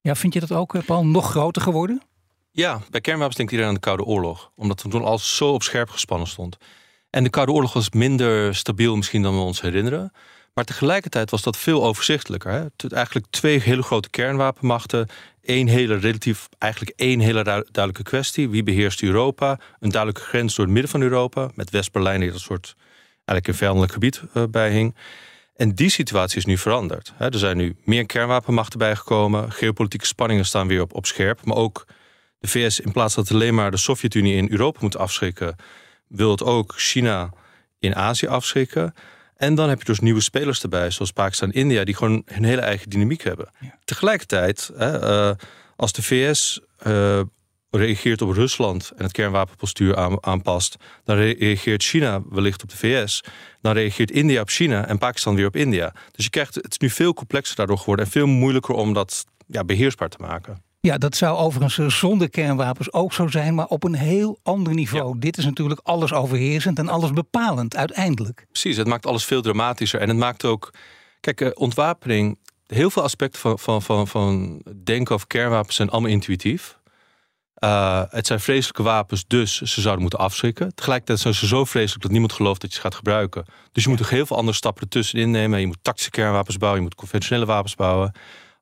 Ja, 0.00 0.14
vind 0.14 0.32
je 0.32 0.40
dat 0.40 0.52
ook, 0.52 0.74
eh, 0.74 0.82
Paul, 0.82 1.06
nog 1.06 1.30
groter 1.30 1.62
geworden? 1.62 2.02
Ja, 2.50 2.80
bij 2.90 3.00
kernwapens 3.00 3.36
denkt 3.36 3.52
iedereen 3.52 3.72
aan 3.72 3.80
de 3.80 3.86
Koude 3.86 4.04
Oorlog. 4.04 4.52
Omdat 4.54 4.82
het 4.82 4.90
toen 4.90 5.04
al 5.04 5.18
zo 5.18 5.52
op 5.52 5.62
scherp 5.62 5.88
gespannen 5.88 6.28
stond. 6.28 6.56
En 7.10 7.24
de 7.24 7.30
Koude 7.30 7.52
Oorlog 7.52 7.72
was 7.72 7.90
minder 7.90 8.54
stabiel 8.54 8.96
misschien 8.96 9.22
dan 9.22 9.34
we 9.34 9.40
ons 9.40 9.60
herinneren. 9.60 10.12
Maar 10.56 10.64
tegelijkertijd 10.64 11.30
was 11.30 11.42
dat 11.42 11.56
veel 11.56 11.84
overzichtelijker. 11.84 12.52
Hè? 12.52 12.88
Eigenlijk 12.88 13.26
twee 13.30 13.60
hele 13.60 13.82
grote 13.82 14.10
kernwapenmachten. 14.10 15.08
één 15.42 15.66
hele 15.66 15.96
relatief, 15.96 16.48
eigenlijk 16.58 16.92
één 16.96 17.20
hele 17.20 17.42
duidelijke 17.42 18.02
kwestie. 18.02 18.48
Wie 18.48 18.62
beheerst 18.62 19.02
Europa? 19.02 19.58
Een 19.80 19.90
duidelijke 19.90 20.28
grens 20.28 20.54
door 20.54 20.64
het 20.64 20.74
midden 20.74 20.90
van 20.90 21.02
Europa. 21.02 21.50
Met 21.54 21.70
West-Berlijn 21.70 22.20
die 22.20 22.30
dat 22.30 22.40
soort 22.40 22.74
eigenlijk 23.14 23.46
een 23.46 23.54
vijandelijk 23.54 23.92
gebied 23.92 24.22
uh, 24.34 24.42
bij 24.50 24.70
hing. 24.70 24.96
En 25.56 25.74
die 25.74 25.90
situatie 25.90 26.38
is 26.38 26.44
nu 26.44 26.58
veranderd. 26.58 27.12
Er 27.18 27.38
zijn 27.38 27.56
nu 27.56 27.76
meer 27.84 28.06
kernwapenmachten 28.06 28.78
bijgekomen. 28.78 29.52
Geopolitieke 29.52 30.06
spanningen 30.06 30.44
staan 30.44 30.68
weer 30.68 30.80
op, 30.80 30.94
op 30.94 31.06
scherp. 31.06 31.44
Maar 31.44 31.56
ook 31.56 31.86
de 32.38 32.48
VS, 32.48 32.80
in 32.80 32.92
plaats 32.92 33.14
dat 33.14 33.32
alleen 33.32 33.54
maar 33.54 33.70
de 33.70 33.76
Sovjet-Unie 33.76 34.36
in 34.36 34.50
Europa 34.50 34.78
moet 34.82 34.96
afschrikken, 34.96 35.56
wil 36.08 36.30
het 36.30 36.42
ook 36.42 36.74
China 36.76 37.30
in 37.78 37.94
Azië 37.94 38.26
afschrikken. 38.26 38.94
En 39.36 39.54
dan 39.54 39.68
heb 39.68 39.78
je 39.78 39.84
dus 39.84 39.98
nieuwe 39.98 40.20
spelers 40.20 40.62
erbij, 40.62 40.90
zoals 40.90 41.12
Pakistan 41.12 41.50
en 41.50 41.54
India, 41.60 41.84
die 41.84 41.94
gewoon 41.94 42.22
hun 42.24 42.44
hele 42.44 42.60
eigen 42.60 42.90
dynamiek 42.90 43.22
hebben. 43.22 43.48
Tegelijkertijd, 43.84 44.70
uh, 44.78 45.30
als 45.76 45.92
de 45.92 46.02
VS 46.02 46.60
uh, 46.86 47.20
reageert 47.70 48.22
op 48.22 48.30
Rusland 48.30 48.92
en 48.96 49.02
het 49.02 49.12
kernwapenpostuur 49.12 49.96
aan, 49.96 50.24
aanpast, 50.24 50.76
dan 51.04 51.16
reageert 51.16 51.82
China 51.82 52.22
wellicht 52.30 52.62
op 52.62 52.70
de 52.70 52.76
VS. 52.76 53.24
Dan 53.60 53.72
reageert 53.72 54.10
India 54.10 54.40
op 54.40 54.48
China 54.48 54.86
en 54.86 54.98
Pakistan 54.98 55.34
weer 55.34 55.46
op 55.46 55.56
India. 55.56 55.94
Dus 56.10 56.24
je 56.24 56.30
krijgt, 56.30 56.54
het 56.54 56.70
is 56.70 56.78
nu 56.78 56.90
veel 56.90 57.14
complexer 57.14 57.56
daardoor 57.56 57.78
geworden 57.78 58.04
en 58.04 58.10
veel 58.10 58.26
moeilijker 58.26 58.74
om 58.74 58.92
dat 58.92 59.24
ja, 59.46 59.64
beheersbaar 59.64 60.08
te 60.08 60.18
maken. 60.20 60.64
Ja, 60.86 60.98
dat 60.98 61.16
zou 61.16 61.36
overigens 61.38 61.98
zonder 61.98 62.30
kernwapens 62.30 62.92
ook 62.92 63.12
zo 63.12 63.26
zijn, 63.26 63.54
maar 63.54 63.66
op 63.66 63.84
een 63.84 63.94
heel 63.94 64.38
ander 64.42 64.74
niveau. 64.74 65.18
Dit 65.18 65.36
is 65.38 65.44
natuurlijk 65.44 65.80
alles 65.82 66.12
overheersend 66.12 66.78
en 66.78 66.88
alles 66.88 67.10
bepalend 67.10 67.76
uiteindelijk. 67.76 68.46
Precies, 68.52 68.76
het 68.76 68.86
maakt 68.86 69.06
alles 69.06 69.24
veel 69.24 69.42
dramatischer. 69.42 70.00
En 70.00 70.08
het 70.08 70.16
maakt 70.16 70.44
ook. 70.44 70.72
Kijk, 71.20 71.40
eh, 71.40 71.50
ontwapening. 71.54 72.38
Heel 72.66 72.90
veel 72.90 73.02
aspecten 73.02 73.40
van, 73.40 73.58
van, 73.58 73.82
van, 73.82 74.08
van 74.08 74.62
denken 74.84 75.14
over 75.14 75.26
kernwapens 75.26 75.76
zijn 75.76 75.90
allemaal 75.90 76.10
intuïtief. 76.10 76.78
Uh, 77.64 78.02
het 78.08 78.26
zijn 78.26 78.40
vreselijke 78.40 78.82
wapens, 78.82 79.24
dus 79.26 79.60
ze 79.60 79.80
zouden 79.80 80.02
moeten 80.02 80.18
afschrikken. 80.18 80.74
Tegelijkertijd 80.74 81.18
zijn 81.18 81.34
ze 81.34 81.46
zo 81.46 81.64
vreselijk 81.64 82.02
dat 82.02 82.10
niemand 82.10 82.32
gelooft 82.32 82.60
dat 82.60 82.70
je 82.70 82.76
ze 82.76 82.82
gaat 82.82 82.94
gebruiken. 82.94 83.44
Dus 83.72 83.82
je 83.82 83.88
moet 83.88 84.00
er 84.00 84.10
heel 84.10 84.26
veel 84.26 84.36
andere 84.36 84.56
stappen 84.56 84.82
ertussenin 84.82 85.30
nemen. 85.30 85.60
Je 85.60 85.66
moet 85.66 85.78
tactische 85.82 86.10
kernwapens 86.10 86.56
bouwen, 86.56 86.80
je 86.80 86.86
moet 86.86 86.96
conventionele 86.98 87.46
wapens 87.46 87.74
bouwen. 87.74 88.12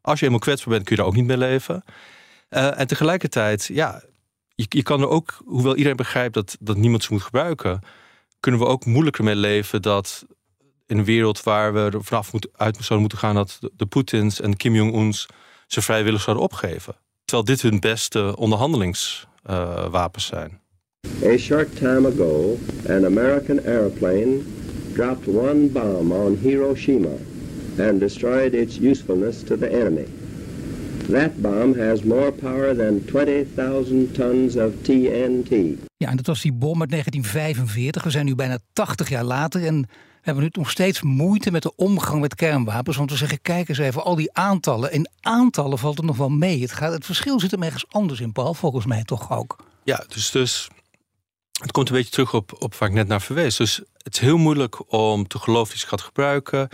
Als 0.00 0.19
je 0.19 0.25
helemaal 0.26 0.47
kwetsbaar 0.47 0.75
bent, 0.75 0.87
kun 0.87 0.97
je 0.97 1.02
daar 1.02 1.11
ook 1.11 1.16
niet 1.16 1.26
mee 1.26 1.37
leven. 1.37 1.85
Uh, 2.55 2.81
en 2.81 2.87
tegelijkertijd, 2.87 3.65
ja, 3.73 4.03
je, 4.55 4.67
je, 4.69 4.83
kan 4.83 5.01
er 5.01 5.09
ook, 5.09 5.43
hoewel 5.45 5.77
iedereen 5.77 5.97
begrijpt 5.97 6.35
dat, 6.35 6.57
dat 6.61 6.77
niemand 6.77 7.03
ze 7.03 7.13
moet 7.13 7.23
gebruiken, 7.23 7.81
kunnen 8.41 8.61
we 8.61 8.67
ook 8.67 8.85
moeilijker 8.85 9.25
mee 9.25 9.37
leven 9.37 9.83
dat 9.83 10.25
in 10.87 10.99
een 10.99 11.05
wereld 11.05 11.43
waar 11.43 11.73
we 11.73 11.81
er 11.81 12.05
vanaf 12.05 12.33
moet, 12.33 12.49
uit 12.53 12.75
zouden 12.75 13.01
moeten 13.01 13.19
gaan 13.19 13.35
dat 13.35 13.59
de, 13.77 13.87
Poetins 13.87 14.41
en 14.41 14.57
Kim 14.57 14.75
Jong-uns 14.75 15.27
ze 15.67 15.83
vrijwillig 15.83 16.21
zouden 16.21 16.45
opgeven. 16.45 16.95
Terwijl 17.25 17.47
dit 17.47 17.63
hun 17.63 17.81
beste 17.81 18.37
onderhandelingswapens 18.37 20.31
uh, 20.33 20.39
zijn. 20.39 20.61
A 21.25 21.37
short 21.37 21.77
time 21.77 22.09
ago, 22.09 22.59
an 22.89 23.05
American 23.05 23.65
airplane 23.65 24.39
dropped 24.93 25.29
one 25.29 25.67
bomb 25.67 26.13
on 26.13 26.39
Hiroshima 26.43 27.17
and 27.79 28.01
destroyed 28.01 28.55
its 28.55 28.79
usefulness 28.79 29.43
to 29.43 29.59
the 29.59 29.69
enemy. 29.69 30.07
That 31.11 31.41
bomb 31.41 31.79
has 31.79 32.03
more 32.03 32.33
power 32.33 32.77
than 32.77 33.05
20,000 33.05 34.15
tons 34.15 34.57
of 34.57 34.73
TNT. 34.83 35.51
Ja, 35.97 36.09
en 36.09 36.17
dat 36.17 36.27
was 36.27 36.41
die 36.41 36.53
bom 36.53 36.81
uit 36.81 36.91
1945. 36.91 38.03
We 38.03 38.11
zijn 38.11 38.25
nu 38.25 38.35
bijna 38.35 38.59
80 38.73 39.09
jaar 39.09 39.25
later 39.25 39.67
en 39.67 39.81
we 39.81 40.31
hebben 40.31 40.43
nu 40.43 40.49
nog 40.53 40.71
steeds 40.71 41.03
moeite 41.03 41.51
met 41.51 41.63
de 41.63 41.77
omgang 41.77 42.21
met 42.21 42.35
kernwapens. 42.35 42.97
Want 42.97 43.11
we 43.11 43.17
zeggen, 43.17 43.41
kijk 43.43 43.69
eens 43.69 43.79
even, 43.79 44.05
al 44.05 44.15
die 44.15 44.33
aantallen. 44.33 44.93
In 44.93 45.09
aantallen 45.21 45.79
valt 45.79 45.97
het 45.97 46.07
nog 46.07 46.17
wel 46.17 46.29
mee. 46.29 46.61
Het, 46.61 46.73
gaat, 46.73 46.93
het 46.93 47.05
verschil 47.05 47.41
zit 47.41 47.51
hem 47.51 47.63
ergens 47.63 47.85
anders 47.89 48.21
in, 48.21 48.33
Paul, 48.33 48.55
volgens 48.55 48.87
mij 48.87 49.05
toch 49.05 49.33
ook. 49.33 49.65
Ja, 49.83 50.05
dus, 50.09 50.31
dus 50.31 50.69
het 51.61 51.73
komt 51.73 51.89
een 51.89 51.95
beetje 51.95 52.11
terug 52.11 52.35
op, 52.35 52.57
op 52.59 52.75
waar 52.75 52.89
ik 52.89 52.95
net 52.95 53.09
naar 53.09 53.21
verwees. 53.21 53.57
Dus 53.57 53.83
het 53.97 54.15
is 54.15 54.21
heel 54.21 54.39
moeilijk 54.39 54.93
om 54.93 55.27
te 55.27 55.39
geloven 55.39 55.73
dat 55.73 55.81
je 55.81 55.89
gaat 55.89 56.01
gebruiken. 56.01 56.69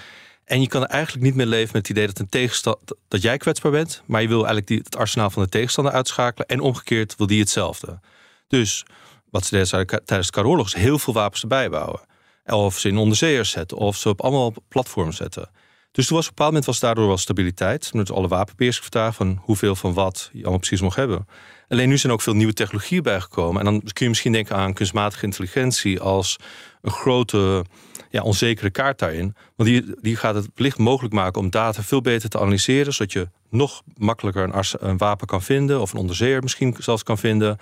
En 0.50 0.60
je 0.60 0.68
kan 0.68 0.86
eigenlijk 0.86 1.24
niet 1.24 1.34
meer 1.34 1.46
leven 1.46 1.70
met 1.72 1.88
het 1.88 1.96
idee 1.96 2.06
dat, 2.06 2.18
een 2.18 2.98
dat 3.08 3.22
jij 3.22 3.36
kwetsbaar 3.36 3.72
bent. 3.72 4.02
Maar 4.06 4.22
je 4.22 4.28
wil 4.28 4.36
eigenlijk 4.36 4.66
die, 4.66 4.78
het 4.78 4.96
arsenaal 4.96 5.30
van 5.30 5.42
de 5.42 5.48
tegenstander 5.48 5.92
uitschakelen. 5.92 6.46
En 6.46 6.60
omgekeerd 6.60 7.16
wil 7.16 7.26
die 7.26 7.40
hetzelfde. 7.40 8.00
Dus 8.48 8.84
wat 9.30 9.44
ze 9.46 9.50
deden 9.50 9.86
tijdens 9.86 10.26
de 10.26 10.32
Koude 10.32 10.50
Oorlog 10.50 10.66
is 10.66 10.74
heel 10.74 10.98
veel 10.98 11.12
wapens 11.12 11.42
erbij 11.42 11.70
bouwen. 11.70 12.00
Of 12.46 12.78
ze 12.78 12.88
in 12.88 12.96
onderzeeërs 12.96 13.50
zetten, 13.50 13.76
of 13.76 13.96
ze 13.96 14.08
op 14.08 14.20
allemaal 14.20 14.52
platforms 14.68 15.16
zetten. 15.16 15.50
Dus 15.92 16.06
toen 16.06 16.16
was 16.16 16.26
op 16.26 16.30
een 16.30 16.36
bepaald 16.36 16.48
moment 16.48 16.64
was 16.64 16.80
daardoor 16.80 17.06
wel 17.06 17.18
stabiliteit. 17.18 17.94
Met 17.94 18.10
alle 18.10 18.28
wapenbeheersingsverdragen 18.28 19.14
van 19.14 19.42
hoeveel 19.44 19.76
van 19.76 19.94
wat 19.94 20.30
je 20.32 20.40
allemaal 20.40 20.58
precies 20.58 20.80
mocht 20.80 20.96
hebben. 20.96 21.26
Alleen 21.68 21.88
nu 21.88 21.98
zijn 21.98 22.12
ook 22.12 22.20
veel 22.20 22.34
nieuwe 22.34 22.52
technologieën 22.52 23.02
bijgekomen. 23.02 23.58
En 23.58 23.64
dan 23.64 23.80
kun 23.80 23.92
je 24.04 24.08
misschien 24.08 24.32
denken 24.32 24.56
aan 24.56 24.74
kunstmatige 24.74 25.24
intelligentie 25.24 26.00
als 26.00 26.36
een 26.82 26.90
grote 26.90 27.64
ja, 28.10 28.22
onzekere 28.22 28.70
kaart 28.70 28.98
daarin. 28.98 29.34
Want 29.56 29.68
die, 29.68 29.84
die 30.00 30.16
gaat 30.16 30.34
het 30.34 30.48
licht 30.54 30.78
mogelijk 30.78 31.14
maken 31.14 31.40
om 31.40 31.50
data 31.50 31.82
veel 31.82 32.00
beter 32.00 32.28
te 32.28 32.38
analyseren, 32.38 32.92
zodat 32.92 33.12
je 33.12 33.28
nog 33.48 33.82
makkelijker 33.96 34.42
een, 34.42 34.64
een 34.88 34.98
wapen 34.98 35.26
kan 35.26 35.42
vinden, 35.42 35.80
of 35.80 35.92
een 35.92 35.98
onderzeeër 35.98 36.42
misschien 36.42 36.76
zelfs 36.78 37.02
kan 37.02 37.18
vinden. 37.18 37.58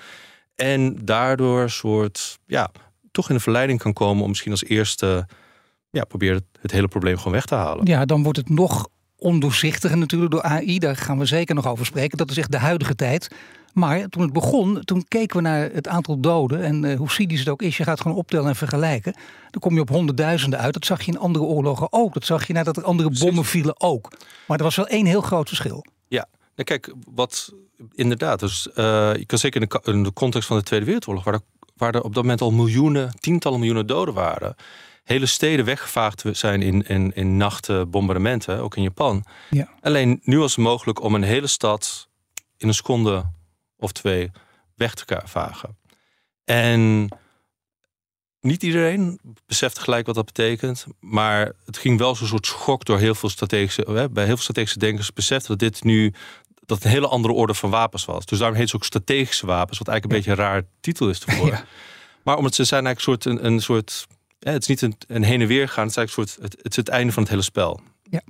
En 0.54 1.04
daardoor 1.04 1.70
soort, 1.70 2.38
ja, 2.46 2.70
toch 3.10 3.28
in 3.28 3.34
de 3.34 3.40
verleiding 3.40 3.78
kan 3.78 3.92
komen 3.92 4.22
om 4.22 4.28
misschien 4.28 4.50
als 4.50 4.64
eerste 4.64 5.26
ja, 5.90 6.04
proberen 6.04 6.46
het 6.60 6.70
hele 6.70 6.88
probleem 6.88 7.16
gewoon 7.16 7.32
weg 7.32 7.44
te 7.44 7.54
halen. 7.54 7.86
Ja, 7.86 8.04
dan 8.04 8.22
wordt 8.22 8.38
het 8.38 8.48
nog 8.48 8.88
ondoorzichtiger 9.16 9.98
natuurlijk 9.98 10.30
door 10.30 10.42
AI. 10.42 10.78
Daar 10.78 10.96
gaan 10.96 11.18
we 11.18 11.24
zeker 11.24 11.54
nog 11.54 11.66
over 11.66 11.86
spreken. 11.86 12.18
Dat 12.18 12.30
is 12.30 12.36
echt 12.36 12.52
de 12.52 12.58
huidige 12.58 12.94
tijd. 12.94 13.28
Maar 13.72 14.08
toen 14.08 14.22
het 14.22 14.32
begon, 14.32 14.84
toen 14.84 15.04
keken 15.08 15.36
we 15.36 15.42
naar 15.42 15.70
het 15.72 15.88
aantal 15.88 16.20
doden. 16.20 16.62
En 16.62 16.84
uh, 16.84 16.96
hoe 16.96 17.10
cynisch 17.10 17.38
het 17.38 17.48
ook 17.48 17.62
is, 17.62 17.76
je 17.76 17.84
gaat 17.84 18.00
gewoon 18.00 18.16
optellen 18.16 18.48
en 18.48 18.56
vergelijken. 18.56 19.14
Dan 19.50 19.60
kom 19.60 19.74
je 19.74 19.80
op 19.80 19.88
honderdduizenden 19.88 20.58
uit. 20.58 20.74
Dat 20.74 20.84
zag 20.84 21.02
je 21.02 21.12
in 21.12 21.18
andere 21.18 21.44
oorlogen 21.44 21.92
ook. 21.92 22.14
Dat 22.14 22.24
zag 22.24 22.46
je 22.46 22.52
nadat 22.52 22.76
er 22.76 22.84
andere 22.84 23.10
bommen 23.18 23.44
vielen 23.44 23.80
ook. 23.80 24.12
Maar 24.46 24.58
er 24.58 24.64
was 24.64 24.76
wel 24.76 24.86
één 24.86 25.06
heel 25.06 25.20
groot 25.20 25.48
verschil. 25.48 25.84
Ja, 26.08 26.26
nou, 26.54 26.64
kijk, 26.64 26.94
wat 27.14 27.54
inderdaad. 27.94 28.40
Dus 28.40 28.68
uh, 28.74 28.74
je 29.14 29.26
kan 29.26 29.38
zeker 29.38 29.62
in 29.62 29.68
de, 29.68 29.92
in 29.92 30.02
de, 30.02 30.12
context 30.12 30.48
van 30.48 30.56
de 30.56 30.62
Tweede 30.62 30.84
Wereldoorlog, 30.84 31.24
waar 31.24 31.34
er, 31.34 31.40
waar 31.76 31.94
er 31.94 32.02
op 32.02 32.14
dat 32.14 32.22
moment 32.22 32.40
al 32.40 32.50
miljoenen, 32.50 33.10
tientallen 33.20 33.58
miljoenen 33.58 33.86
doden 33.86 34.14
waren 34.14 34.56
hele 35.08 35.26
steden 35.26 35.64
weggevaagd 35.64 36.24
zijn 36.32 36.62
in, 36.62 36.86
in, 36.86 37.12
in 37.14 37.36
nachtbombardementen, 37.36 38.60
ook 38.60 38.76
in 38.76 38.82
Japan. 38.82 39.24
Ja. 39.50 39.68
Alleen 39.80 40.20
nu 40.22 40.38
was 40.38 40.56
het 40.56 40.64
mogelijk 40.64 41.02
om 41.02 41.14
een 41.14 41.22
hele 41.22 41.46
stad 41.46 42.08
in 42.56 42.68
een 42.68 42.74
seconde 42.74 43.24
of 43.78 43.92
twee 43.92 44.30
weg 44.74 44.94
te 44.94 45.20
vagen. 45.24 45.76
En 46.44 47.08
niet 48.40 48.62
iedereen 48.62 49.20
beseft 49.46 49.78
gelijk 49.78 50.06
wat 50.06 50.14
dat 50.14 50.24
betekent. 50.24 50.86
Maar 51.00 51.52
het 51.64 51.78
ging 51.78 51.98
wel 51.98 52.14
zo'n 52.14 52.26
soort 52.26 52.46
schok 52.46 52.84
door 52.84 52.98
heel 52.98 53.14
veel 53.14 53.28
strategische. 53.28 54.08
Bij 54.12 54.24
heel 54.24 54.34
veel 54.34 54.36
strategische 54.36 54.78
denkers 54.78 55.12
beseften 55.12 55.48
dat 55.48 55.58
dit 55.58 55.84
nu 55.84 56.14
dat 56.64 56.84
een 56.84 56.90
hele 56.90 57.08
andere 57.08 57.34
orde 57.34 57.54
van 57.54 57.70
wapens 57.70 58.04
was. 58.04 58.26
Dus 58.26 58.38
daarom 58.38 58.56
heet 58.56 58.66
het 58.66 58.74
ook 58.74 58.84
strategische 58.84 59.46
wapens, 59.46 59.78
wat 59.78 59.88
eigenlijk 59.88 60.18
een 60.18 60.24
beetje 60.24 60.42
een 60.42 60.48
raar 60.50 60.62
titel 60.80 61.08
is 61.08 61.18
te 61.18 61.36
Ja. 61.46 61.64
Maar 62.22 62.36
omdat 62.36 62.54
ze 62.54 62.64
zijn 62.64 62.86
eigenlijk 62.86 63.22
een 63.24 63.30
soort, 63.30 63.40
een, 63.40 63.52
een 63.52 63.60
soort 63.60 64.06
het 64.38 64.62
is 64.62 64.68
niet 64.68 64.82
een, 64.82 64.94
een 65.06 65.22
heen 65.22 65.40
en 65.40 65.46
weer 65.46 65.68
gaan. 65.68 65.86
Het 65.86 65.90
is 65.90 65.96
eigenlijk 65.96 66.28
een 66.28 66.34
soort, 66.38 66.52
het, 66.52 66.62
het 66.62 66.70
is 66.70 66.76
het 66.76 66.88
einde 66.88 67.12
van 67.12 67.22
het 67.22 67.30
hele 67.30 67.42
spel. 67.42 67.80
Ja. 68.02 68.20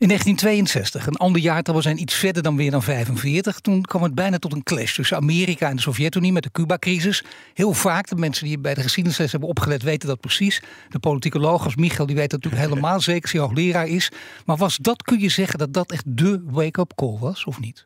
In 0.00 0.08
1962, 0.08 1.06
een 1.06 1.16
ander 1.16 1.40
jaartal, 1.42 1.74
we 1.74 1.82
zijn 1.82 2.00
iets 2.00 2.14
verder 2.14 2.42
dan 2.42 2.56
weer 2.56 2.70
dan 2.70 2.82
45. 2.82 3.60
Toen 3.60 3.82
kwam 3.82 4.02
het 4.02 4.14
bijna 4.14 4.38
tot 4.38 4.52
een 4.52 4.62
clash 4.62 4.94
tussen 4.94 5.16
Amerika 5.16 5.68
en 5.68 5.76
de 5.76 5.82
Sovjet-Unie 5.82 6.32
met 6.32 6.42
de 6.42 6.50
Cuba-crisis. 6.50 7.24
Heel 7.54 7.72
vaak, 7.72 8.08
de 8.08 8.16
mensen 8.16 8.46
die 8.46 8.58
bij 8.58 8.74
de 8.74 8.80
geschiedenisles 8.80 9.30
hebben 9.30 9.48
opgelet 9.48 9.82
weten 9.82 10.08
dat 10.08 10.20
precies. 10.20 10.62
De 10.88 10.98
politicoloog 10.98 11.64
als 11.64 11.76
Michael, 11.76 12.06
die 12.06 12.16
weet 12.16 12.30
dat 12.30 12.42
natuurlijk 12.42 12.70
helemaal 12.72 13.00
zeker, 13.00 13.22
als 13.22 13.32
hij 13.32 13.40
hoogleraar 13.40 13.86
is. 13.86 14.10
Maar 14.44 14.56
was 14.56 14.76
dat, 14.76 15.02
kun 15.02 15.20
je 15.20 15.28
zeggen, 15.28 15.58
dat 15.58 15.72
dat 15.72 15.92
echt 15.92 16.04
de 16.06 16.42
wake-up 16.44 16.92
call 16.94 17.18
was, 17.18 17.44
of 17.44 17.60
niet? 17.60 17.84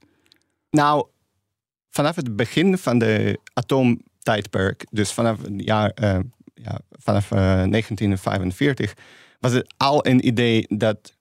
Nou, 0.71 1.07
vanaf 1.91 2.17
het 2.17 2.37
begin 2.37 2.79
van 2.79 2.99
de 2.99 3.41
atoomtijdperk, 3.53 4.87
dus 4.91 5.13
vanaf 5.13 5.43
het 5.43 5.53
jaar 5.57 5.93
uh, 6.03 6.19
ja, 6.55 6.81
vanaf 6.91 7.29
1945 7.29 8.91
eh, 8.91 8.97
was 9.41 9.53
het 9.53 9.75
al 9.77 10.07
een 10.07 10.27
idee 10.27 10.67
dat 10.69 11.13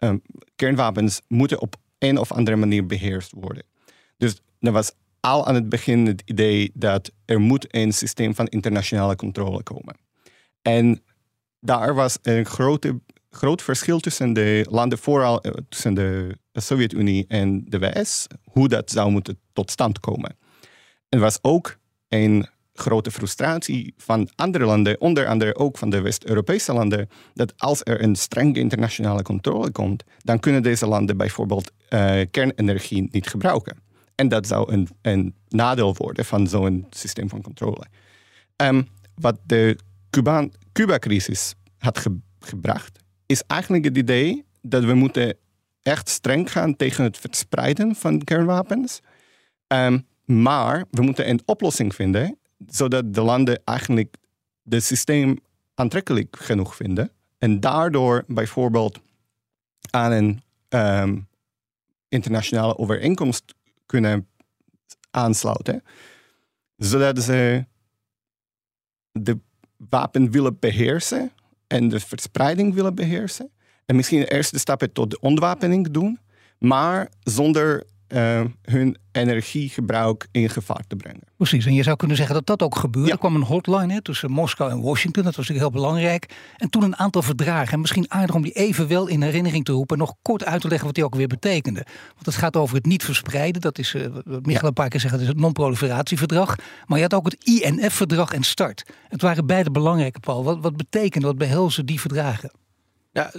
ehm, 0.00 0.18
kernwapens 0.56 1.20
moeten 1.28 1.60
op 1.60 1.76
een 1.98 2.18
of 2.18 2.32
andere 2.32 2.56
manier 2.56 2.86
beheerst 2.86 3.32
worden. 3.34 3.64
Dus 4.16 4.40
er 4.60 4.72
was 4.72 4.92
al 5.20 5.46
aan 5.46 5.54
het 5.54 5.68
begin 5.68 6.06
het 6.06 6.22
idee 6.24 6.70
dat 6.74 7.12
er 7.24 7.40
moet 7.40 7.74
een 7.74 7.92
systeem 7.92 8.34
van 8.34 8.46
internationale 8.46 9.16
controle 9.16 9.62
komen. 9.62 9.96
En 10.62 11.02
daar 11.60 11.94
was 11.94 12.18
een 12.22 12.46
grote, 12.46 13.00
groot 13.30 13.62
verschil 13.62 14.00
tussen 14.00 14.32
de 14.32 14.66
landen, 14.70 14.98
vooral 14.98 15.40
eh, 15.40 15.52
tussen 15.68 15.94
de 15.94 16.36
Sovjet-Unie 16.52 17.24
en 17.28 17.64
de 17.68 17.78
VS, 17.78 18.26
hoe 18.44 18.68
dat 18.68 18.90
zou 18.90 19.10
moeten 19.10 19.38
tot 19.52 19.70
stand 19.70 20.00
komen. 20.00 20.36
Er 21.08 21.18
was 21.18 21.38
ook 21.42 21.78
een 22.08 22.46
grote 22.80 23.10
frustratie 23.10 23.94
van 23.96 24.28
andere 24.34 24.64
landen, 24.64 25.00
onder 25.00 25.26
andere 25.26 25.56
ook 25.56 25.78
van 25.78 25.90
de 25.90 26.00
West-Europese 26.00 26.72
landen, 26.72 27.08
dat 27.34 27.52
als 27.56 27.80
er 27.82 28.02
een 28.02 28.16
strenge 28.16 28.58
internationale 28.58 29.22
controle 29.22 29.70
komt, 29.70 30.04
dan 30.18 30.40
kunnen 30.40 30.62
deze 30.62 30.86
landen 30.86 31.16
bijvoorbeeld 31.16 31.70
uh, 31.88 32.20
kernenergie 32.30 33.08
niet 33.10 33.28
gebruiken. 33.28 33.76
En 34.14 34.28
dat 34.28 34.46
zou 34.46 34.72
een, 34.72 34.88
een 35.02 35.34
nadeel 35.48 35.94
worden 35.96 36.24
van 36.24 36.46
zo'n 36.46 36.86
systeem 36.90 37.28
van 37.28 37.42
controle. 37.42 37.84
Um, 38.56 38.88
wat 39.14 39.38
de 39.46 39.78
Cuba-crisis 40.72 41.54
had 41.78 42.06
gebracht, 42.40 42.98
is 43.26 43.42
eigenlijk 43.46 43.84
het 43.84 43.96
idee 43.96 44.44
dat 44.62 44.84
we 44.84 44.94
moeten 44.94 45.36
echt 45.82 46.08
streng 46.08 46.52
gaan 46.52 46.76
tegen 46.76 47.04
het 47.04 47.18
verspreiden 47.18 47.94
van 47.94 48.24
kernwapens. 48.24 49.00
Um, 49.66 50.06
maar 50.24 50.84
we 50.90 51.02
moeten 51.02 51.28
een 51.28 51.40
oplossing 51.44 51.94
vinden 51.94 52.38
zodat 52.66 53.14
de 53.14 53.20
landen 53.22 53.62
eigenlijk 53.64 54.16
het 54.68 54.84
systeem 54.84 55.38
aantrekkelijk 55.74 56.36
genoeg 56.36 56.76
vinden. 56.76 57.10
En 57.38 57.60
daardoor 57.60 58.24
bijvoorbeeld 58.26 59.00
aan 59.90 60.12
een 60.12 60.42
ehm, 60.68 61.18
internationale 62.08 62.78
overeenkomst 62.78 63.54
kunnen 63.86 64.28
aansluiten. 65.10 65.82
Zodat 66.76 67.22
ze 67.22 67.64
de 69.12 69.38
wapen 69.76 70.30
willen 70.30 70.58
beheersen 70.58 71.32
en 71.66 71.88
de 71.88 72.00
verspreiding 72.00 72.74
willen 72.74 72.94
beheersen. 72.94 73.50
En 73.86 73.96
misschien 73.96 74.20
de 74.20 74.32
eerste 74.32 74.58
stappen 74.58 74.92
tot 74.92 75.10
de 75.10 75.20
ontwapening 75.20 75.90
doen, 75.90 76.18
maar 76.58 77.10
zonder 77.22 77.86
uh, 78.12 78.40
hun 78.62 78.96
energiegebruik 79.12 80.28
in 80.30 80.50
gevaar 80.50 80.84
te 80.86 80.96
brengen. 80.96 81.22
Precies, 81.36 81.66
en 81.66 81.74
je 81.74 81.82
zou 81.82 81.96
kunnen 81.96 82.16
zeggen 82.16 82.34
dat 82.34 82.46
dat 82.46 82.62
ook 82.62 82.76
gebeurde. 82.76 83.10
Er 83.10 83.18
kwam 83.18 83.34
een 83.34 83.42
hotline 83.42 83.92
hè, 83.92 84.02
tussen 84.02 84.30
Moskou 84.30 84.70
en 84.70 84.80
Washington, 84.80 85.24
dat 85.24 85.36
was 85.36 85.48
natuurlijk 85.48 85.74
heel 85.74 85.82
belangrijk. 85.82 86.34
En 86.56 86.70
toen 86.70 86.82
een 86.82 86.96
aantal 86.96 87.22
verdragen. 87.22 87.72
En 87.72 87.80
misschien 87.80 88.10
aardig 88.10 88.34
om 88.34 88.42
die 88.42 88.52
even 88.52 88.88
wel 88.88 89.06
in 89.06 89.22
herinnering 89.22 89.64
te 89.64 89.72
roepen... 89.72 89.96
en 89.96 90.02
nog 90.02 90.14
kort 90.22 90.44
uit 90.44 90.60
te 90.60 90.68
leggen 90.68 90.86
wat 90.86 90.94
die 90.94 91.04
ook 91.04 91.14
weer 91.14 91.26
betekende. 91.26 91.86
Want 92.14 92.26
het 92.26 92.34
gaat 92.34 92.56
over 92.56 92.76
het 92.76 92.86
niet 92.86 93.04
verspreiden. 93.04 93.60
Dat 93.60 93.78
is, 93.78 93.94
uh, 93.94 94.06
wat 94.24 94.46
Michael 94.46 94.66
een 94.66 94.72
paar 94.72 94.88
keer 94.88 95.00
zegt, 95.00 95.12
dat 95.12 95.22
is 95.22 95.28
het 95.28 95.40
non-proliferatieverdrag. 95.40 96.56
Maar 96.86 96.98
je 96.98 97.04
had 97.04 97.14
ook 97.14 97.24
het 97.24 97.44
INF-verdrag 97.44 98.32
en 98.32 98.42
START. 98.42 98.84
Het 99.08 99.22
waren 99.22 99.46
beide 99.46 99.70
belangrijke, 99.70 100.20
Paul. 100.20 100.44
Wat, 100.44 100.58
wat 100.60 100.76
betekende, 100.76 101.26
wat 101.26 101.38
behelzen 101.38 101.86
die 101.86 102.00
verdragen? 102.00 102.50
Ja, 103.12 103.32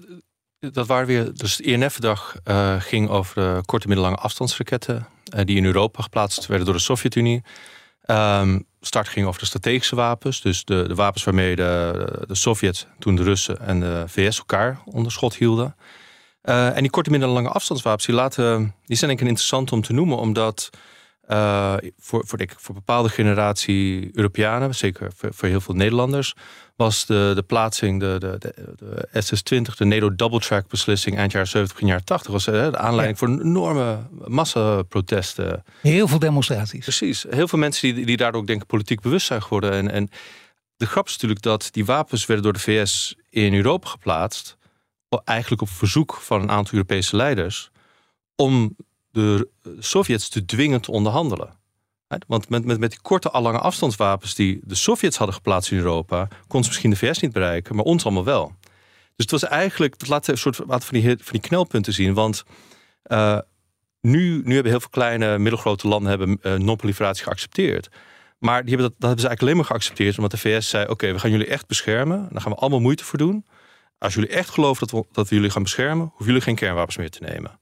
dat 0.70 0.88
waren 0.88 1.08
weer. 1.08 1.34
Dus 1.34 1.58
het 1.58 1.66
INF-verdrag 1.66 2.36
uh, 2.46 2.76
ging 2.80 3.10
over 3.10 3.36
de 3.36 3.62
korte 3.66 3.88
middellange 3.88 4.18
afstandsraketten. 4.18 5.08
Uh, 5.36 5.46
die 5.46 5.58
in 5.58 5.66
Europa 5.66 6.04
geplaatst 6.04 6.46
werden 6.46 6.66
door 6.66 6.76
de 6.76 6.82
Sovjet-Unie. 6.82 7.44
Um, 8.06 8.66
start 8.82 9.08
ging 9.08 9.28
over 9.28 9.40
de 9.40 9.46
strategische 9.46 9.96
wapens. 9.96 10.42
Dus 10.42 10.66
de, 10.66 10.88
de 10.88 10.96
wapens 10.96 11.24
waarmee 11.24 11.56
de, 11.56 12.24
de 12.28 12.36
Sovjet, 12.36 12.88
toen 13.00 13.16
de 13.16 13.24
Russen 13.24 13.60
en 13.60 13.80
de 13.80 14.04
VS 14.08 14.38
elkaar 14.38 14.82
onder 14.86 15.12
schot 15.12 15.36
hielden. 15.36 15.76
Uh, 16.44 16.76
en 16.76 16.82
die 16.82 16.90
korte 16.90 17.10
middellange 17.10 17.50
afstandswapens, 17.50 18.06
die, 18.06 18.16
laten, 18.16 18.76
die 18.86 18.98
zijn 18.98 19.10
denk 19.10 19.22
ik 19.22 19.28
interessant 19.28 19.72
om 19.72 19.82
te 19.82 19.94
noemen, 19.94 20.18
omdat 20.18 20.70
uh, 21.30 21.76
voor, 22.00 22.24
voor, 22.28 22.42
ik, 22.42 22.54
voor 22.58 22.76
bepaalde 22.76 23.10
generatie 23.10 24.10
Europeanen, 24.14 24.76
zeker 24.76 25.12
voor, 25.16 25.34
voor, 25.34 25.48
heel 25.48 25.62
veel 25.62 25.76
Nederlanders, 25.76 26.34
was 26.76 27.06
de, 27.06 27.32
de 27.36 27.44
plaatsing, 27.44 28.00
de, 28.00 28.16
de, 28.20 28.38
de, 28.78 29.22
SS-20, 29.22 29.76
de 29.78 29.86
NATO 29.86 30.16
Double 30.16 30.40
Track 30.40 30.68
beslissing 30.68 31.18
eind 31.18 31.32
jaren 31.32 31.48
70, 31.48 31.74
begin 31.74 31.90
jaren 31.90 32.06
80, 32.06 32.32
was 32.32 32.48
uh, 32.48 32.54
de 32.54 32.78
aanleiding 32.78 33.18
voor 33.18 33.28
enorme 33.28 34.00
massaprotesten. 34.28 35.64
Heel 35.82 36.08
veel 36.08 36.20
demonstraties. 36.20 36.84
Precies. 36.84 37.26
Heel 37.30 37.48
veel 37.48 37.60
mensen 37.60 37.96
die, 37.96 38.06
die 38.06 38.18
daardoor 38.18 38.42
ook 38.42 38.48
denk 38.48 38.62
ik 38.62 38.68
politiek 38.68 39.02
bewust 39.02 39.26
zijn 39.26 39.44
geworden. 39.44 39.72
En, 39.72 39.92
en 39.92 40.10
de 40.78 40.86
grap 40.86 41.06
is 41.06 41.14
natuurlijk 41.14 41.42
dat 41.42 41.70
die 41.72 41.86
wapens 41.86 42.26
werden 42.26 42.44
door 42.44 42.54
de 42.54 42.60
VS 42.60 43.16
in 43.30 43.54
Europa 43.54 43.90
geplaatst, 43.90 44.58
eigenlijk 45.24 45.62
op 45.62 45.70
verzoek 45.70 46.14
van 46.14 46.42
een 46.42 46.52
aantal 46.52 46.74
Europese 46.74 47.16
leiders, 47.16 47.72
om 48.36 48.76
de 49.12 49.50
Sovjets 49.80 50.30
te 50.30 50.46
dwingen 50.46 50.82
te 50.82 50.92
onderhandelen. 50.92 51.60
Want 52.28 52.50
met, 52.50 52.66
met, 52.66 52.80
met 52.80 52.90
die 52.92 53.02
korte, 53.02 53.30
lange 53.42 53.60
afstandswapens 53.60 54.36
die 54.36 54.60
de 54.64 54.76
Sovjets 54.76 55.18
hadden 55.18 55.36
geplaatst 55.36 55.72
in 55.72 55.78
Europa, 55.78 56.28
kon 56.48 56.62
ze 56.62 56.68
misschien 56.68 56.90
de 56.90 56.96
VS 56.96 57.20
niet 57.20 57.34
bereiken, 57.34 57.76
maar 57.76 57.86
ons 57.86 58.04
allemaal 58.04 58.24
wel. 58.24 58.56
Dus 59.16 59.32
het 59.32 59.32
was 59.32 59.44
eigenlijk, 59.44 60.00
dat 60.00 60.08
laat 60.08 60.28
een 60.28 60.38
soort 60.38 60.56
van 60.56 60.82
die, 60.90 61.04
van 61.04 61.32
die 61.32 61.42
knelpunten 61.42 61.94
zien. 61.94 62.14
Want 62.14 62.44
uh, 63.08 63.40
nu, 64.02 64.42
nu 64.44 64.54
hebben 64.54 64.72
heel 64.72 64.80
veel 64.80 64.90
kleine, 64.90 65.38
middelgrote 65.38 65.88
landen 65.88 66.10
hebben 66.10 66.40
uh, 66.42 66.54
non-proliferatie 66.54 67.24
geaccepteerd. 67.24 67.90
Maar 68.38 68.62
die 68.62 68.70
hebben 68.70 68.90
dat, 68.90 69.00
dat 69.00 69.10
hebben 69.10 69.20
ze 69.20 69.28
eigenlijk 69.28 69.42
alleen 69.42 69.56
maar 69.56 69.66
geaccepteerd 69.66 70.16
omdat 70.16 70.32
de 70.32 70.38
VS 70.38 70.70
zei: 70.70 70.88
Oké, 70.88 71.12
we 71.12 71.20
gaan 71.20 71.32
jullie 71.32 71.48
echt 71.48 71.68
beschermen. 71.68 72.28
Daar 72.32 72.42
gaan 72.42 72.52
we 72.52 72.58
allemaal 72.58 72.80
moeite 72.80 73.04
voor 73.04 73.18
doen. 73.18 73.46
Als 73.98 74.14
jullie 74.14 74.30
echt 74.30 74.50
geloven 74.50 74.88
dat 74.88 75.00
we, 75.00 75.08
dat 75.12 75.30
we 75.30 75.36
jullie 75.36 75.50
gaan 75.50 75.64
beschermen, 75.64 76.06
hoeven 76.06 76.26
jullie 76.26 76.42
geen 76.42 76.56
kernwapens 76.56 76.98
meer 76.98 77.10
te 77.10 77.24
nemen. 77.24 77.60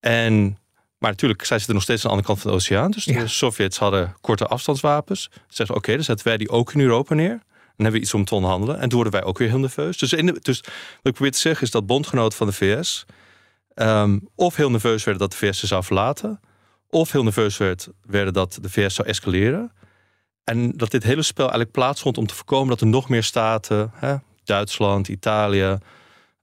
En, 0.00 0.58
maar 0.98 1.10
natuurlijk, 1.10 1.44
zij 1.44 1.56
zitten 1.56 1.74
nog 1.74 1.84
steeds 1.84 2.04
aan 2.04 2.10
de 2.10 2.16
andere 2.16 2.32
kant 2.32 2.40
van 2.42 2.50
de 2.50 2.56
oceaan. 2.56 2.90
Dus 2.90 3.04
Ja. 3.04 3.20
de 3.20 3.28
Sovjets 3.28 3.78
hadden 3.78 4.16
korte 4.20 4.46
afstandswapens. 4.46 5.22
Ze 5.32 5.40
zeggen: 5.48 5.76
Oké, 5.76 5.94
dan 5.94 6.04
zetten 6.04 6.26
wij 6.26 6.36
die 6.36 6.48
ook 6.50 6.72
in 6.72 6.80
Europa 6.80 7.14
neer. 7.14 7.28
Dan 7.28 7.86
hebben 7.86 7.92
we 7.92 8.06
iets 8.06 8.14
om 8.14 8.24
te 8.24 8.34
onderhandelen. 8.34 8.74
En 8.80 8.88
toen 8.88 9.00
worden 9.02 9.20
wij 9.20 9.28
ook 9.28 9.38
weer 9.38 9.48
heel 9.48 9.58
nerveus. 9.58 9.98
Dus, 9.98 10.12
in 10.12 10.26
de, 10.26 10.38
dus 10.42 10.60
wat 10.60 10.70
ik 11.02 11.12
probeer 11.12 11.32
te 11.32 11.38
zeggen 11.38 11.62
is 11.64 11.70
dat 11.70 11.86
bondgenoten 11.86 12.38
van 12.38 12.46
de 12.46 12.52
VS... 12.52 13.04
ehm, 13.74 14.18
of 14.34 14.56
heel 14.56 14.70
nerveus 14.70 15.04
werden 15.04 15.28
dat 15.28 15.38
de 15.38 15.46
VS 15.46 15.58
ze 15.58 15.66
zou 15.66 15.84
verlaten... 15.84 16.40
of 16.90 17.12
heel 17.12 17.22
nerveus 17.22 17.56
werd, 17.56 17.88
werden 18.06 18.32
dat 18.32 18.58
de 18.62 18.70
VS 18.70 18.94
zou 18.94 19.08
escaleren. 19.08 19.72
En 20.44 20.72
dat 20.76 20.90
dit 20.90 21.02
hele 21.02 21.22
spel 21.22 21.44
eigenlijk 21.44 21.72
plaatsvond 21.72 22.18
om 22.18 22.26
te 22.26 22.34
voorkomen... 22.34 22.68
dat 22.68 22.80
er 22.80 22.86
nog 22.86 23.08
meer 23.08 23.22
staten, 23.22 23.90
hè, 23.94 24.14
Duitsland, 24.44 25.08
Italië... 25.08 25.78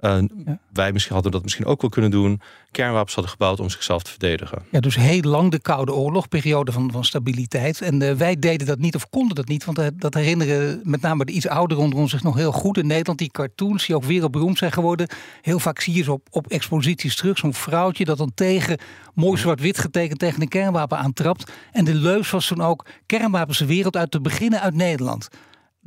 eh, 0.05 0.53
wij 0.73 0.91
misschien 0.91 1.13
hadden 1.13 1.31
dat 1.31 1.43
misschien 1.43 1.65
ook 1.65 1.81
wel 1.81 1.89
kunnen 1.89 2.11
doen... 2.11 2.41
kernwapens 2.71 3.13
hadden 3.13 3.31
gebouwd 3.31 3.59
om 3.59 3.69
zichzelf 3.69 4.03
te 4.03 4.11
verdedigen. 4.11 4.61
Ja, 4.71 4.79
dus 4.79 4.95
heel 4.95 5.21
lang 5.21 5.51
de 5.51 5.59
Koude 5.59 5.93
Oorlog, 5.93 6.27
periode 6.27 6.71
van, 6.71 6.91
van 6.91 7.03
stabiliteit. 7.05 7.81
En 7.81 8.01
eh, 8.01 8.13
wij 8.13 8.39
deden 8.39 8.67
dat 8.67 8.79
niet 8.79 8.95
of 8.95 9.09
konden 9.09 9.35
dat 9.35 9.47
niet. 9.47 9.65
Want 9.65 9.77
eh, 9.77 9.87
dat 9.93 10.13
herinneren 10.13 10.79
met 10.83 11.01
name 11.01 11.25
de 11.25 11.31
iets 11.31 11.47
ouderen 11.47 11.83
onder 11.83 11.99
ons 11.99 12.11
zich 12.11 12.23
nog 12.23 12.35
heel 12.35 12.51
goed. 12.51 12.77
In 12.77 12.87
Nederland, 12.87 13.19
die 13.19 13.31
cartoons 13.31 13.85
die 13.85 13.95
ook 13.95 14.03
wereldberoemd 14.03 14.57
zijn 14.57 14.71
geworden. 14.71 15.07
Heel 15.41 15.59
vaak 15.59 15.79
zie 15.79 15.95
je 15.95 16.03
ze 16.03 16.11
op, 16.11 16.27
op 16.31 16.47
exposities 16.47 17.15
terug. 17.15 17.37
Zo'n 17.37 17.53
vrouwtje 17.53 18.05
dat 18.05 18.17
dan 18.17 18.31
tegen, 18.35 18.77
mooi 19.13 19.39
zwart-wit 19.39 19.77
getekend, 19.77 20.19
tegen 20.19 20.41
een 20.41 20.47
kernwapen 20.47 20.97
aantrapt. 20.97 21.51
En 21.71 21.85
de 21.85 21.95
leus 21.95 22.29
was 22.29 22.47
toen 22.47 22.61
ook 22.61 22.85
kernwapens 23.05 23.57
de 23.57 23.65
wereld 23.65 23.95
uit 23.95 24.11
te 24.11 24.21
beginnen 24.21 24.61
uit 24.61 24.73
Nederland. 24.73 25.29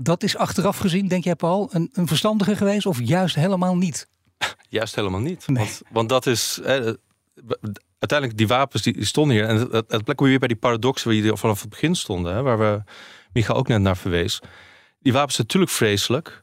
Dat 0.01 0.23
is 0.23 0.37
achteraf 0.37 0.79
gezien, 0.79 1.09
denk 1.09 1.25
jij 1.25 1.35
Paul, 1.37 1.69
een, 1.73 1.91
een 1.93 2.07
verstandige 2.07 2.57
geweest 2.57 2.87
of 2.87 2.99
juist 3.03 3.35
helemaal 3.35 3.77
niet? 3.77 4.09
Juist 4.69 4.95
helemaal 4.95 5.21
niet. 5.21 5.47
Nee. 5.47 5.57
Want, 5.65 5.83
want 5.91 6.09
dat 6.09 6.27
is. 6.27 6.61
eh, 6.65 6.93
uiteindelijk, 7.99 8.39
die 8.39 8.47
wapens 8.49 8.83
die, 8.83 8.93
die 8.93 9.05
stonden 9.05 9.37
hier. 9.37 9.47
En 9.47 9.57
het, 9.57 9.73
het, 9.73 9.93
het 9.93 10.05
plek 10.05 10.21
weer 10.21 10.39
bij 10.39 10.49
die 10.49 10.57
paradoxen 10.57 11.11
waar 11.13 11.23
die 11.23 11.37
vanaf 11.37 11.61
het 11.61 11.71
begin 11.71 11.95
stonden. 11.95 12.35
Hè, 12.35 12.43
waar 12.43 12.59
we 12.59 12.83
Micha 13.33 13.53
ook 13.53 13.69
net 13.69 13.81
naar 13.81 13.97
verwees. 13.97 14.41
Die 15.01 15.13
wapens 15.13 15.35
zijn 15.35 15.47
natuurlijk 15.47 15.73
vreselijk. 15.73 16.43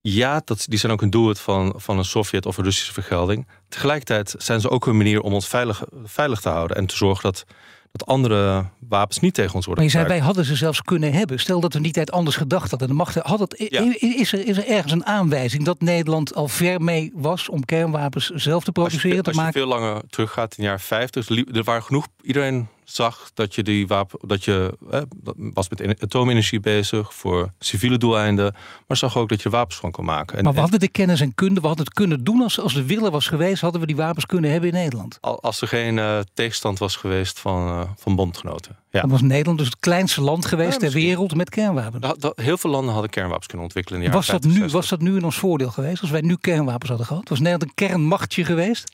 Ja, 0.00 0.42
dat, 0.44 0.64
die 0.68 0.78
zijn 0.78 0.92
ook 0.92 1.02
een 1.02 1.10
doelwit 1.10 1.40
van, 1.40 1.74
van 1.76 1.98
een 1.98 2.04
Sovjet 2.04 2.46
of 2.46 2.56
een 2.56 2.64
Russische 2.64 2.92
vergelding. 2.92 3.48
Tegelijkertijd 3.68 4.34
zijn 4.38 4.60
ze 4.60 4.70
ook 4.70 4.86
een 4.86 4.96
manier 4.96 5.20
om 5.20 5.32
ons 5.34 5.48
veilig, 5.48 5.82
veilig 6.04 6.40
te 6.40 6.48
houden. 6.48 6.76
En 6.76 6.86
te 6.86 6.96
zorgen 6.96 7.22
dat, 7.22 7.44
dat 7.92 8.06
andere 8.08 8.64
wapens 8.88 9.18
niet 9.18 9.34
tegen 9.34 9.54
ons 9.54 9.66
worden 9.66 9.84
Maar 9.84 9.92
je 9.92 9.98
zei, 9.98 10.12
wij 10.14 10.24
hadden 10.26 10.44
ze 10.44 10.56
zelfs 10.56 10.82
kunnen 10.82 11.12
hebben. 11.12 11.40
Stel 11.40 11.60
dat 11.60 11.72
we 11.74 11.80
die 11.80 11.92
tijd 11.92 12.10
anders 12.12 12.36
gedacht 12.36 12.70
hadden. 12.70 12.88
De 12.88 12.94
macht 12.94 13.14
had 13.14 13.38
het, 13.40 13.64
Ja. 13.68 13.94
is, 13.98 14.32
er, 14.32 14.46
is 14.46 14.56
er 14.56 14.66
ergens 14.68 14.92
een 14.92 15.06
aanwijzing 15.06 15.64
dat 15.64 15.80
Nederland 15.80 16.34
al 16.34 16.48
ver 16.48 16.80
mee 16.82 17.12
was 17.14 17.48
om 17.48 17.64
kernwapens 17.64 18.26
zelf 18.26 18.64
te 18.64 18.72
Als 18.72 18.92
je, 18.92 18.98
produceren, 18.98 19.22
te 19.22 19.30
als 19.30 19.46
je 19.46 19.52
veel 19.52 19.66
langer 19.66 20.02
teruggaat 20.10 20.50
in 20.50 20.56
de 20.56 20.62
jaren 20.62 20.80
50, 20.80 21.28
liep- 21.28 21.56
er 21.56 21.62
waren 21.64 21.82
genoeg. 21.82 22.06
Iedereen 22.22 22.68
zag 22.84 23.30
dat 23.34 23.54
je 23.54 23.62
die 23.62 23.86
wapen, 23.86 24.18
dat 24.28 24.44
je 24.44 24.78
eh, 24.90 25.00
was 25.34 25.68
met 25.68 25.80
ener- 25.80 25.96
atoomenergie 26.00 26.60
bezig 26.60 27.14
voor 27.14 27.52
civiele 27.58 27.98
doeleinden, 27.98 28.54
maar 28.86 28.96
zag 28.96 29.16
ook 29.16 29.28
dat 29.28 29.42
je 29.42 29.50
wapens 29.50 29.76
van 29.78 29.90
kon 29.90 30.04
maken. 30.04 30.36
En, 30.38 30.42
Maar 30.44 30.52
we 30.52 30.58
en 30.58 30.62
hadden 30.64 30.80
de 30.80 30.88
kennis 30.88 31.20
en 31.20 31.34
kunde, 31.34 31.60
we 31.60 31.66
hadden 31.66 31.84
het 31.84 31.94
kunnen 31.94 32.24
doen 32.24 32.42
als, 32.42 32.60
als 32.60 32.74
de 32.74 32.86
willen 32.86 33.12
was 33.12 33.26
geweest, 33.26 33.60
hadden 33.60 33.80
we 33.80 33.86
die 33.86 33.96
wapens 33.96 34.26
kunnen 34.26 34.50
hebben 34.50 34.68
in 34.70 34.74
Nederland. 34.74 35.18
al- 35.20 35.42
als 35.42 35.60
er 35.60 35.68
geen 35.68 35.98
eh, 35.98 36.18
tegenstand 36.34 36.78
was 36.78 36.96
geweest 36.96 37.40
van, 37.40 37.68
eh, 37.68 37.90
van 37.96 38.16
bondgenoten. 38.16 38.76
Ja. 38.90 39.00
Dan 39.00 39.10
was 39.10 39.20
Nederland 39.22 39.58
dus 39.58 39.66
het 39.66 39.78
kleinste 39.80 40.20
land 40.20 40.46
geweest 40.46 40.72
Ja, 40.72 40.78
ter 40.78 40.90
wereld 40.92 41.34
met 41.34 41.48
kernwapens. 41.50 42.06
Heel 42.34 42.56
veel 42.58 42.70
landen 42.70 42.92
hadden 42.92 43.10
kernwapens 43.10 43.46
kunnen 43.46 43.64
ontwikkelen 43.66 44.00
in 44.02 44.06
de 44.10 44.12
Was 44.14 44.26
dat, 44.26 44.42
50, 44.42 44.62
nu, 44.62 44.68
was 44.68 44.88
dat 44.88 45.00
nu 45.00 45.16
in 45.16 45.24
ons 45.24 45.36
voordeel 45.38 45.70
geweest 45.70 46.00
als 46.00 46.10
wij 46.10 46.20
nu 46.20 46.36
kernwapens 46.36 46.88
hadden 46.88 47.06
gehad? 47.06 47.28
Was 47.28 47.38
Nederland 47.38 47.62
een 47.62 47.74
kernmachtje 47.74 48.44
geweest? 48.44 48.92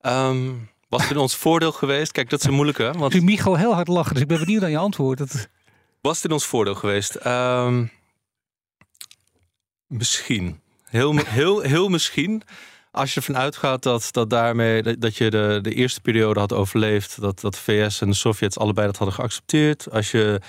Ehm, 0.00 0.48
was 0.88 1.02
het 1.02 1.10
in 1.10 1.16
ons 1.16 1.36
voordeel 1.36 1.72
geweest? 1.72 2.12
Kijk, 2.12 2.30
dat 2.30 2.40
is 2.40 2.46
een 2.46 2.54
moeilijke. 2.54 2.92
Want 2.98 3.12
Nu 3.12 3.22
Micho 3.22 3.54
heel 3.54 3.74
hard 3.74 3.88
lachen, 3.88 4.12
dus 4.12 4.22
ik 4.22 4.28
ben 4.28 4.38
benieuwd 4.38 4.60
naar 4.60 4.70
je 4.70 4.78
antwoord. 4.78 5.18
Dat, 5.18 5.48
Was 6.00 6.16
het 6.16 6.24
in 6.24 6.32
ons 6.32 6.46
voordeel 6.46 6.74
geweest? 6.74 7.14
Ehm, 7.14 7.84
misschien. 9.86 10.60
Heel, 10.84 11.16
heel, 11.16 11.60
heel 11.60 11.88
misschien. 11.88 12.42
Als 12.90 13.14
je 13.14 13.20
ervan 13.20 13.36
uitgaat 13.36 13.82
dat, 13.82 14.08
dat 14.10 14.30
daarmee 14.30 14.98
dat, 14.98 15.16
je 15.16 15.30
de, 15.30 15.58
de 15.62 15.74
eerste 15.74 16.00
periode 16.00 16.40
had 16.40 16.52
overleefd, 16.52 17.20
dat, 17.20 17.40
dat 17.40 17.52
de 17.52 17.60
VS 17.60 18.00
en 18.00 18.08
de 18.08 18.14
Sovjets 18.14 18.58
allebei 18.58 18.86
dat 18.86 18.96
hadden 18.96 19.16
geaccepteerd. 19.16 19.90
Als 19.90 20.10
je, 20.10 20.40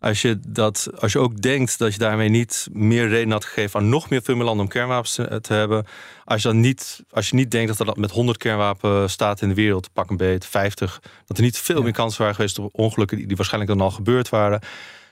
als 0.00 0.22
je, 0.22 0.38
dat, 0.48 0.88
als 0.98 1.12
je 1.12 1.18
ook 1.18 1.40
denkt 1.40 1.78
dat 1.78 1.92
je 1.92 1.98
daarmee 1.98 2.28
niet 2.28 2.68
meer 2.72 3.08
reden 3.08 3.30
had 3.30 3.44
gegeven 3.44 3.80
aan 3.80 3.88
nog 3.88 4.10
meer 4.10 4.22
landen 4.26 4.64
om 4.64 4.68
kernwapens 4.68 5.14
te, 5.14 5.40
te 5.40 5.52
hebben. 5.52 5.86
Als 6.24 6.42
je, 6.42 6.48
dan 6.48 6.60
niet, 6.60 7.02
als 7.10 7.28
je 7.28 7.36
niet 7.36 7.50
denkt 7.50 7.68
dat 7.68 7.78
er 7.78 7.84
dat 7.84 7.96
met 7.96 8.10
100 8.10 8.38
kernwapenstaten 8.38 9.48
in 9.48 9.54
de 9.54 9.60
wereld, 9.60 9.92
pak 9.92 10.10
een 10.10 10.16
beet, 10.16 10.46
50, 10.46 11.00
dat 11.26 11.36
er 11.36 11.42
niet 11.42 11.58
veel 11.58 11.82
meer 11.82 11.92
kansen 11.92 12.20
waren 12.20 12.34
geweest 12.34 12.58
op 12.58 12.68
ongelukken 12.72 13.16
die, 13.16 13.26
die 13.26 13.36
waarschijnlijk 13.36 13.72
dan 13.72 13.86
al 13.86 13.90
gebeurd 13.90 14.28
waren. 14.28 14.60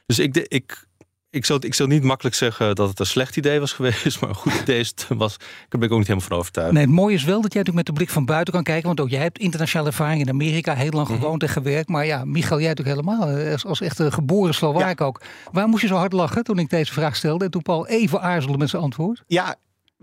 Dus 0.06 0.18
ik, 0.18 0.36
ik, 0.36 0.86
ik, 1.30 1.44
zou, 1.44 1.60
ik 1.66 1.74
zou 1.74 1.88
niet 1.88 2.02
makkelijk 2.02 2.36
zeggen 2.36 2.74
dat 2.74 2.88
het 2.88 3.00
een 3.00 3.06
slecht 3.06 3.36
idee 3.36 3.60
was 3.60 3.72
geweest, 3.72 4.04
maar 4.20 4.28
een 4.30 4.34
goed 4.36 4.54
idee 4.60 4.78
is 4.78 4.88
het 4.88 5.06
was. 5.08 5.36
Daar 5.38 5.46
ben 5.68 5.82
ik 5.82 5.90
ook 5.92 5.98
niet 5.98 6.06
helemaal 6.06 6.28
van 6.28 6.38
overtuigd. 6.38 6.72
Nee, 6.72 6.82
het 6.82 6.92
mooie 6.92 7.14
is 7.14 7.24
wel 7.24 7.40
dat 7.40 7.52
jij 7.52 7.62
natuurlijk 7.62 7.76
met 7.76 7.86
de 7.86 7.92
blik 8.02 8.10
van 8.10 8.24
buiten 8.24 8.54
kan 8.54 8.62
kijken. 8.62 8.86
Want 8.86 9.00
ook 9.00 9.08
jij 9.10 9.22
hebt 9.22 9.38
internationale 9.38 9.88
ervaring 9.88 10.20
in 10.20 10.28
Amerika, 10.28 10.74
heel 10.74 10.90
lang 10.90 11.08
Mhm. 11.08 11.18
gewoond 11.18 11.42
en 11.42 11.48
gewerkt. 11.48 11.88
Maar 11.88 12.06
ja, 12.06 12.24
Michael, 12.24 12.60
jij 12.60 12.68
natuurlijk 12.68 12.96
helemaal, 13.06 13.28
eh, 13.28 13.52
als, 13.52 13.64
als 13.64 13.80
echte 13.80 14.12
geboren 14.12 14.54
Slovaak 14.54 15.00
ook. 15.00 15.20
Waar 15.52 15.68
moest 15.68 15.82
je 15.82 15.88
zo 15.88 15.94
hard 15.96 16.12
lachen 16.12 16.44
toen 16.44 16.58
ik 16.58 16.70
deze 16.70 16.92
vraag 16.92 17.16
stelde? 17.16 17.44
En 17.44 17.50
toen 17.50 17.62
Paul 17.62 17.86
even 17.86 18.20
aarzelde 18.20 18.58
met 18.58 18.68
zijn 18.70 18.82
antwoord. 18.82 19.22
Ja, 19.26 19.56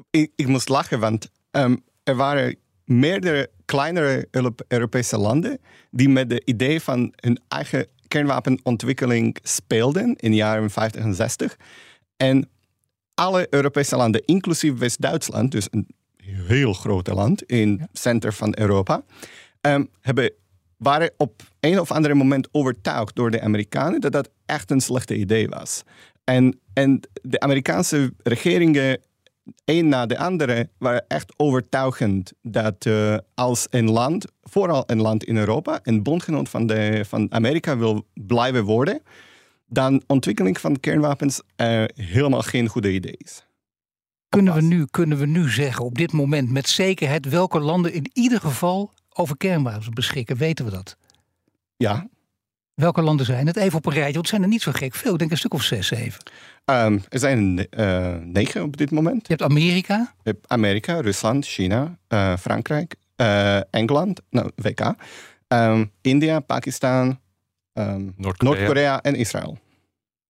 ik, 0.10 0.32
ik 0.36 0.48
moest 0.48 0.70
lachen, 0.70 1.00
want 1.00 1.30
ehm, 1.52 1.76
er 2.04 2.16
waren 2.16 2.56
meerdere 2.86 3.50
kleinere 3.66 4.28
Euro- 4.32 4.56
Europese 4.68 5.18
landen 5.18 5.60
die 5.92 6.10
met 6.10 6.30
de 6.30 6.42
idee 6.46 6.82
van 6.82 7.14
hun 7.16 7.40
eigen 7.48 7.88
kernwapenontwikkeling 8.08 9.38
speelden 9.44 10.16
in 10.16 10.32
de 10.32 10.38
jaren 10.38 10.70
50 10.70 11.02
en 11.02 11.16
60. 11.16 11.58
En 12.18 12.50
alle 13.14 13.48
Europese 13.50 13.96
landen, 13.96 14.26
inclusief 14.26 14.78
West-Duitsland, 14.78 15.52
dus 15.52 15.68
een 15.72 15.88
heel 16.24 16.74
groot 16.74 17.08
land 17.08 17.44
in 17.44 17.80
het 17.80 18.00
center 18.00 18.34
van 18.34 18.56
Europa, 18.58 19.04
ehm, 19.62 19.84
hebben, 20.02 20.32
waren 20.78 21.12
op 21.18 21.42
een 21.60 21.80
of 21.80 21.92
andere 21.92 22.14
moment 22.14 22.48
overtuigd 22.52 23.16
door 23.16 23.32
de 23.32 23.42
Amerikanen 23.42 24.02
dat 24.02 24.12
dat 24.12 24.30
echt 24.46 24.72
een 24.72 24.82
slechte 24.82 25.16
idee 25.16 25.48
was. 25.50 25.84
En, 26.24 26.60
en 26.74 27.00
de 27.22 27.40
Amerikaanse 27.40 28.14
regeringen, 28.24 29.02
een 29.66 29.88
na 29.88 30.06
de 30.06 30.18
andere, 30.18 30.70
waren 30.78 31.06
echt 31.08 31.34
overtuigend 31.38 32.34
dat 32.42 32.86
eh, 32.86 33.18
als 33.34 33.68
een 33.70 33.92
land, 33.92 34.26
vooral 34.42 34.84
een 34.86 35.02
land 35.02 35.24
in 35.24 35.38
Europa, 35.38 35.80
een 35.84 36.04
bondgenoot 36.04 36.50
van, 36.50 36.68
de, 36.68 37.06
van 37.08 37.34
Amerika 37.34 37.78
wil 37.78 38.06
blijven 38.14 38.64
worden, 38.64 39.02
dan 39.68 40.04
ontwikkeling 40.08 40.60
van 40.60 40.80
kernwapens 40.80 41.42
helemaal 41.96 42.42
geen 42.42 42.68
goede 42.68 42.94
idee 42.94 43.16
is. 43.18 43.46
Kunnen 44.30 44.54
we, 44.54 44.62
nu, 44.62 44.86
kunnen 44.86 45.18
we 45.18 45.26
nu 45.26 45.50
zeggen 45.50 45.86
op 45.86 45.98
dit 45.98 46.12
moment 46.12 46.52
met 46.52 46.70
zekerheid 46.70 47.30
welke 47.30 47.60
landen 47.60 47.94
in 47.94 48.10
ieder 48.14 48.40
geval 48.40 48.94
over 49.14 49.38
kernwapens 49.38 49.90
beschikken? 49.90 50.38
Weten 50.38 50.66
we 50.66 50.72
dat? 50.72 50.98
Ja, 51.78 52.08
Welke 52.76 53.02
landen 53.02 53.26
zijn 53.26 53.48
het? 53.48 53.56
Even 53.56 53.78
op 53.78 53.86
een 53.86 53.94
rijtje, 53.94 54.14
want 54.14 54.26
het 54.26 54.36
zijn 54.36 54.42
er 54.42 54.48
niet 54.48 54.62
zo 54.62 54.72
gek 54.72 54.96
veel. 54.96 55.14
Ik 55.14 55.20
denk 55.20 55.32
een 55.32 55.38
stuk 55.38 55.54
of 55.54 55.64
zes, 55.64 55.88
zeven. 55.88 56.24
ehm, 56.66 56.98
er 57.10 57.20
zijn 57.20 57.70
eh, 57.70 58.16
negen 58.22 58.64
op 58.64 58.78
dit 58.78 58.92
moment. 58.92 59.22
Je 59.28 59.34
hebt 59.34 59.42
Amerika, 59.42 60.14
Je 60.24 60.30
hebt 60.30 60.48
Amerika, 60.50 61.00
Rusland, 61.02 61.46
China, 61.46 61.98
eh, 62.08 62.38
Frankrijk, 62.38 62.96
eh, 63.16 63.74
Engeland, 63.74 64.22
nou, 64.30 64.52
WK, 64.56 64.94
ehm, 65.48 65.86
India, 66.02 66.40
Pakistan, 66.40 67.20
ehm, 67.74 68.04
Noord-Korea. 68.16 68.54
Noord-Korea 68.54 69.02
en 69.02 69.16
Israël. 69.16 69.58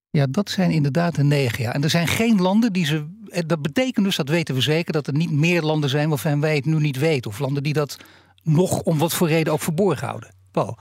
Ja, 0.09 0.25
dat 0.29 0.49
zijn 0.49 0.71
inderdaad 0.71 1.15
de 1.15 1.23
negen. 1.23 1.63
Ja. 1.63 1.73
En 1.73 1.83
er 1.83 1.89
zijn 1.89 2.07
geen 2.07 2.41
landen 2.41 2.73
die 2.73 2.85
ze. 2.85 3.05
Dat 3.45 3.61
betekent 3.61 4.05
dus, 4.05 4.15
dat 4.15 4.29
weten 4.29 4.55
we 4.55 4.61
zeker, 4.61 4.93
dat 4.93 5.07
er 5.07 5.13
niet 5.13 5.31
meer 5.31 5.61
landen 5.61 5.89
zijn 5.89 6.09
waarvan 6.09 6.41
wij 6.41 6.55
het 6.55 6.65
nu 6.65 6.79
niet 6.79 6.97
weten. 6.97 7.31
Of 7.31 7.39
landen 7.39 7.63
die 7.63 7.73
dat 7.73 7.97
nog 8.43 8.81
om 8.81 8.97
wat 8.97 9.13
voor 9.13 9.27
reden 9.27 9.53
ook 9.53 9.61
verborgen 9.61 10.07
houden. 10.07 10.29
Paul. 10.51 10.77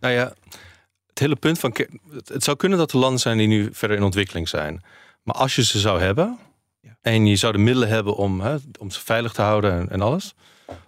Nou 0.00 0.14
ja, 0.14 0.32
het 1.18 1.26
hele 1.26 1.36
punt 1.36 1.58
van. 1.58 1.74
Het 2.24 2.44
zou 2.44 2.56
kunnen 2.56 2.78
dat 2.78 2.92
er 2.92 2.98
landen 2.98 3.20
zijn 3.20 3.38
die 3.38 3.46
nu 3.46 3.68
verder 3.72 3.96
in 3.96 4.02
ontwikkeling 4.02 4.48
zijn. 4.48 4.82
Maar 5.22 5.34
als 5.34 5.54
je 5.56 5.64
ze 5.64 5.78
zou 5.78 6.00
hebben. 6.00 6.38
en 7.00 7.26
je 7.26 7.36
zou 7.36 7.52
de 7.52 7.58
middelen 7.58 7.88
hebben 7.88 8.16
om, 8.16 8.40
hè, 8.40 8.56
om 8.78 8.90
ze 8.90 9.00
veilig 9.04 9.32
te 9.32 9.42
houden 9.42 9.72
en, 9.72 9.90
en 9.90 10.00
alles. 10.00 10.34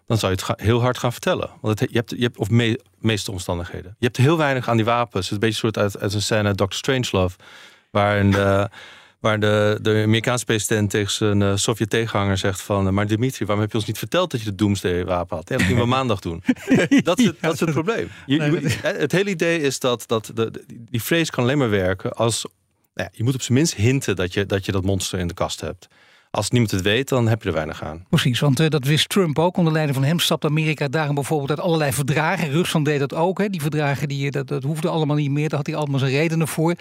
dan 0.06 0.18
zou 0.18 0.32
je 0.32 0.38
het 0.38 0.46
ga- 0.46 0.64
heel 0.64 0.80
hard 0.80 0.98
gaan 0.98 1.12
vertellen. 1.12 1.50
Want 1.60 1.80
het, 1.80 1.90
je 1.90 1.96
hebt, 1.96 2.10
je 2.10 2.22
hebt, 2.22 2.38
of 2.38 2.50
me, 2.50 2.80
meeste 2.98 3.30
omstandigheden. 3.30 3.96
Je 3.98 4.04
hebt 4.06 4.16
heel 4.16 4.36
weinig 4.36 4.68
aan 4.68 4.76
die 4.76 4.84
wapens. 4.84 5.14
Het 5.14 5.24
is 5.24 5.30
een 5.30 5.38
beetje 5.38 5.54
soort 5.58 5.78
uit, 5.78 5.98
uit 5.98 6.14
een 6.14 6.22
scène 6.22 6.54
Dr. 6.54 6.64
Strangelove. 6.68 7.36
Waarin, 7.90 8.30
de, 8.30 8.68
Waar 9.20 9.40
de, 9.40 9.78
de 9.82 10.02
Amerikaanse 10.04 10.44
president 10.44 10.90
tegen 10.90 11.10
zijn 11.12 11.40
uh, 11.40 11.56
Sovjet-tegenhanger 11.56 12.38
zegt 12.38 12.62
van... 12.62 12.86
Uh, 12.86 12.92
maar 12.92 13.06
Dimitri, 13.06 13.44
waarom 13.44 13.62
heb 13.62 13.72
je 13.72 13.78
ons 13.78 13.86
niet 13.86 13.98
verteld 13.98 14.30
dat 14.30 14.40
je 14.40 14.46
de 14.46 14.54
Doomsday-wapen 14.54 15.36
had? 15.36 15.48
Ja, 15.48 15.56
dat 15.56 15.66
gingen 15.66 15.82
we 15.82 15.88
maandag 15.98 16.20
doen. 16.20 16.42
dat 17.02 17.18
is 17.18 17.24
het, 17.24 17.40
dat 17.40 17.54
is 17.54 17.60
het 17.60 17.70
probleem. 17.70 18.08
Je, 18.26 18.36
je, 18.36 18.78
het 18.82 19.12
hele 19.12 19.30
idee 19.30 19.60
is 19.60 19.78
dat, 19.78 20.04
dat 20.06 20.30
de, 20.34 20.64
die 20.66 21.02
vrees 21.02 21.30
kan 21.30 21.44
alleen 21.44 21.58
maar 21.58 21.70
werken 21.70 22.12
als... 22.12 22.46
Nou 22.94 23.08
ja, 23.12 23.16
je 23.16 23.24
moet 23.24 23.34
op 23.34 23.42
zijn 23.42 23.58
minst 23.58 23.74
hinten 23.74 24.16
dat 24.16 24.32
je, 24.32 24.46
dat 24.46 24.64
je 24.64 24.72
dat 24.72 24.84
monster 24.84 25.18
in 25.18 25.28
de 25.28 25.34
kast 25.34 25.60
hebt. 25.60 25.88
Als 26.32 26.50
niemand 26.50 26.70
het 26.70 26.82
weet, 26.82 27.08
dan 27.08 27.28
heb 27.28 27.42
je 27.42 27.48
er 27.48 27.54
weinig 27.54 27.82
aan. 27.82 28.04
Precies, 28.08 28.40
want 28.40 28.60
uh, 28.60 28.68
dat 28.68 28.84
wist 28.84 29.08
Trump 29.08 29.38
ook. 29.38 29.56
Onder 29.56 29.72
leiding 29.72 29.96
van 29.96 30.06
hem 30.06 30.18
stapt 30.18 30.44
Amerika 30.44 30.88
daarom 30.88 31.14
bijvoorbeeld 31.14 31.50
uit 31.50 31.60
allerlei 31.60 31.92
verdragen. 31.92 32.50
Rusland 32.50 32.84
deed 32.84 32.98
dat 32.98 33.14
ook. 33.14 33.38
Hè. 33.38 33.48
Die 33.48 33.60
verdragen 33.60 34.08
die, 34.08 34.30
dat, 34.30 34.48
dat 34.48 34.62
hoefde 34.62 34.88
allemaal 34.88 35.16
niet 35.16 35.30
meer. 35.30 35.48
Daar 35.48 35.58
had 35.58 35.66
hij 35.66 35.76
allemaal 35.76 35.98
zijn 35.98 36.10
redenen 36.10 36.48
voor. 36.48 36.74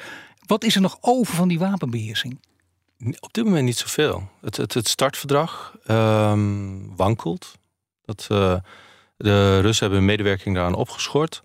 Wat 0.50 0.64
is 0.64 0.76
er 0.76 0.82
nog 0.82 0.98
over 1.02 1.36
van 1.36 1.48
die 1.48 1.60
wapenbeheersing? 1.60 2.40
Op 3.20 3.34
dit 3.34 3.44
moment 3.44 3.66
niet 3.66 3.78
zoveel. 3.78 4.30
Het, 4.42 4.58
het, 4.58 4.74
het 4.74 4.88
startverdrag 4.88 5.76
um, 5.88 6.96
wankelt. 6.96 7.58
Dat, 8.06 8.28
uh, 8.32 8.56
de 9.18 9.60
Russen 9.60 9.86
hebben 9.86 9.98
hun 9.98 10.08
medewerking 10.08 10.56
daaraan 10.56 10.76
opgeschort. 10.76 11.42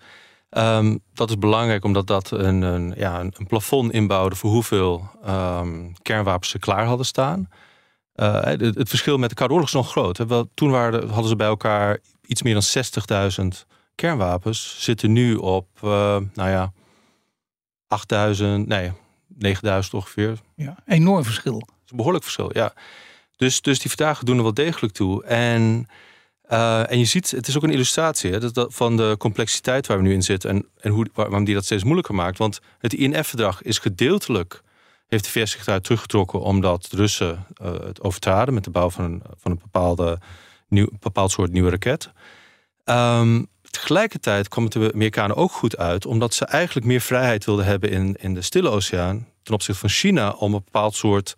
Um, 0.51 1.01
dat 1.14 1.29
is 1.29 1.38
belangrijk 1.38 1.85
omdat 1.85 2.07
dat 2.07 2.31
een, 2.31 2.62
een, 2.62 2.95
ja, 2.97 3.21
een 3.21 3.47
plafond 3.47 3.93
inbouwde 3.93 4.37
voor 4.37 4.51
hoeveel 4.51 5.11
um, 5.27 5.93
kernwapens 6.03 6.51
ze 6.51 6.59
klaar 6.59 6.85
hadden 6.85 7.07
staan. 7.07 7.49
Uh, 8.17 8.43
het, 8.43 8.61
het, 8.61 8.88
verschil 8.88 9.19
met 9.19 9.29
de 9.29 9.35
Koude 9.35 9.55
Oorlog 9.55 9.71
is 9.71 9.75
nog 9.75 9.90
groot. 9.90 10.17
Hè. 10.17 10.27
Wel, 10.27 10.51
toen 10.55 10.71
waren, 10.71 11.09
hadden 11.09 11.29
ze 11.29 11.37
bij 11.37 11.47
elkaar 11.47 11.99
iets 12.27 12.43
meer 12.43 12.55
dan 12.55 12.85
60.000 13.43 13.67
kernwapens. 13.95 14.77
Zitten 14.79 15.12
nu 15.12 15.35
op, 15.35 15.69
uh, 15.85 15.90
nou 16.35 16.51
ja, 16.51 16.73
8000, 17.88 18.66
nee, 18.66 18.92
9000 19.29 19.94
ongeveer. 19.94 20.40
Ja, 20.55 20.77
enorm 20.87 21.25
verschil. 21.25 21.59
Dat 21.59 21.68
is 21.85 21.90
een 21.90 21.97
behoorlijk 21.97 22.25
verschil, 22.25 22.51
ja. 22.53 22.73
Dus, 23.37 23.61
dus 23.61 23.79
die 23.79 23.88
verdragen 23.88 24.27
doen 24.27 24.37
er 24.37 24.42
wel 24.42 24.55
degelijk 24.55 24.92
toe. 24.92 25.25
En, 25.25 25.88
uh, 26.51 26.90
en 26.90 26.99
je 26.99 27.05
ziet, 27.05 27.31
het 27.31 27.49
is 27.49 27.57
ook 27.57 27.62
een 27.62 27.73
illustratie 27.73 28.33
hè, 28.33 28.53
dat, 28.53 28.75
van 28.75 28.97
de 28.97 29.14
complexiteit 29.18 29.87
waar 29.87 29.97
we 29.97 30.03
nu 30.03 30.12
in 30.12 30.23
zitten. 30.23 30.51
En, 30.51 30.68
en 30.81 30.90
hoe, 30.90 31.07
waarom 31.14 31.44
die 31.44 31.55
dat 31.55 31.64
steeds 31.64 31.85
moeilijker 31.85 32.14
maakt. 32.14 32.38
Want 32.38 32.61
het 32.79 32.94
INF-verdrag 32.94 33.62
is 33.62 33.79
gedeeltelijk 33.79 34.62
heeft 35.07 35.25
de 35.25 35.31
VS 35.31 35.51
zich 35.51 35.64
daar 35.64 35.81
teruggetrokken 35.81 36.40
omdat 36.40 36.87
de 36.90 36.97
Russen 36.97 37.47
uh, 37.62 37.73
het 37.73 38.03
overtraden 38.03 38.55
met 38.55 38.64
de 38.64 38.70
bouw 38.70 38.90
van 38.90 39.05
een, 39.05 39.23
van 39.37 39.51
een 39.51 39.59
bepaalde 39.62 40.18
nieuw, 40.68 40.88
bepaald 41.01 41.31
soort 41.31 41.53
nieuwe 41.53 41.70
raket. 41.70 42.11
Um, 42.85 43.47
tegelijkertijd 43.75 44.49
kwam 44.49 44.65
het 44.65 44.73
de 44.73 44.91
Amerikanen 44.93 45.37
ook 45.37 45.53
goed 45.53 45.77
uit, 45.77 46.07
omdat 46.07 46.35
ze 46.35 46.45
eigenlijk 46.45 46.87
meer 46.87 47.01
vrijheid 47.01 47.45
wilden 47.45 47.65
hebben 47.65 47.91
in, 47.91 48.17
in 48.21 48.35
de 48.35 48.43
Stille 48.43 48.69
Oceaan 48.69 49.27
ten 49.43 49.55
opzichte 49.55 49.81
van 49.81 49.89
China 49.89 50.31
om 50.31 50.55
een 50.55 50.63
bepaald 50.65 50.95
soort 50.95 51.35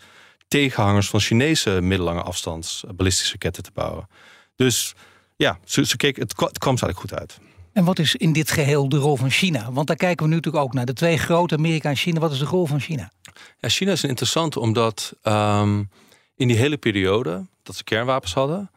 tegenhangers 0.48 1.08
van 1.08 1.20
Chinese 1.20 1.70
middellange 1.70 2.22
afstands 2.22 2.84
ballistische 2.94 3.32
raketten 3.32 3.62
te 3.62 3.70
bouwen. 3.74 4.08
Dus 4.56 4.94
ja, 5.36 5.58
ze, 5.64 5.86
ze 5.86 5.96
keek, 5.96 6.16
het, 6.16 6.40
het 6.40 6.58
kwam 6.58 6.76
eigenlijk 6.76 6.98
goed 6.98 7.14
uit. 7.14 7.38
En 7.72 7.84
wat 7.84 7.98
is 7.98 8.16
in 8.16 8.32
dit 8.32 8.50
geheel 8.50 8.88
de 8.88 8.96
rol 8.96 9.16
van 9.16 9.30
China? 9.30 9.72
Want 9.72 9.86
daar 9.86 9.96
kijken 9.96 10.24
we 10.24 10.30
nu 10.30 10.36
natuurlijk 10.36 10.64
ook 10.64 10.72
naar. 10.72 10.86
De 10.86 10.92
twee 10.92 11.18
grote, 11.18 11.56
Amerika 11.56 11.88
en 11.88 11.96
China. 11.96 12.20
Wat 12.20 12.32
is 12.32 12.38
de 12.38 12.44
rol 12.44 12.66
van 12.66 12.80
China? 12.80 13.10
Ja, 13.58 13.68
China 13.68 13.92
is 13.92 14.04
interessant 14.04 14.56
omdat 14.56 15.12
um, 15.22 15.90
in 16.36 16.48
die 16.48 16.56
hele 16.56 16.76
periode 16.76 17.46
dat 17.62 17.76
ze 17.76 17.84
kernwapens 17.84 18.34
hadden, 18.34 18.70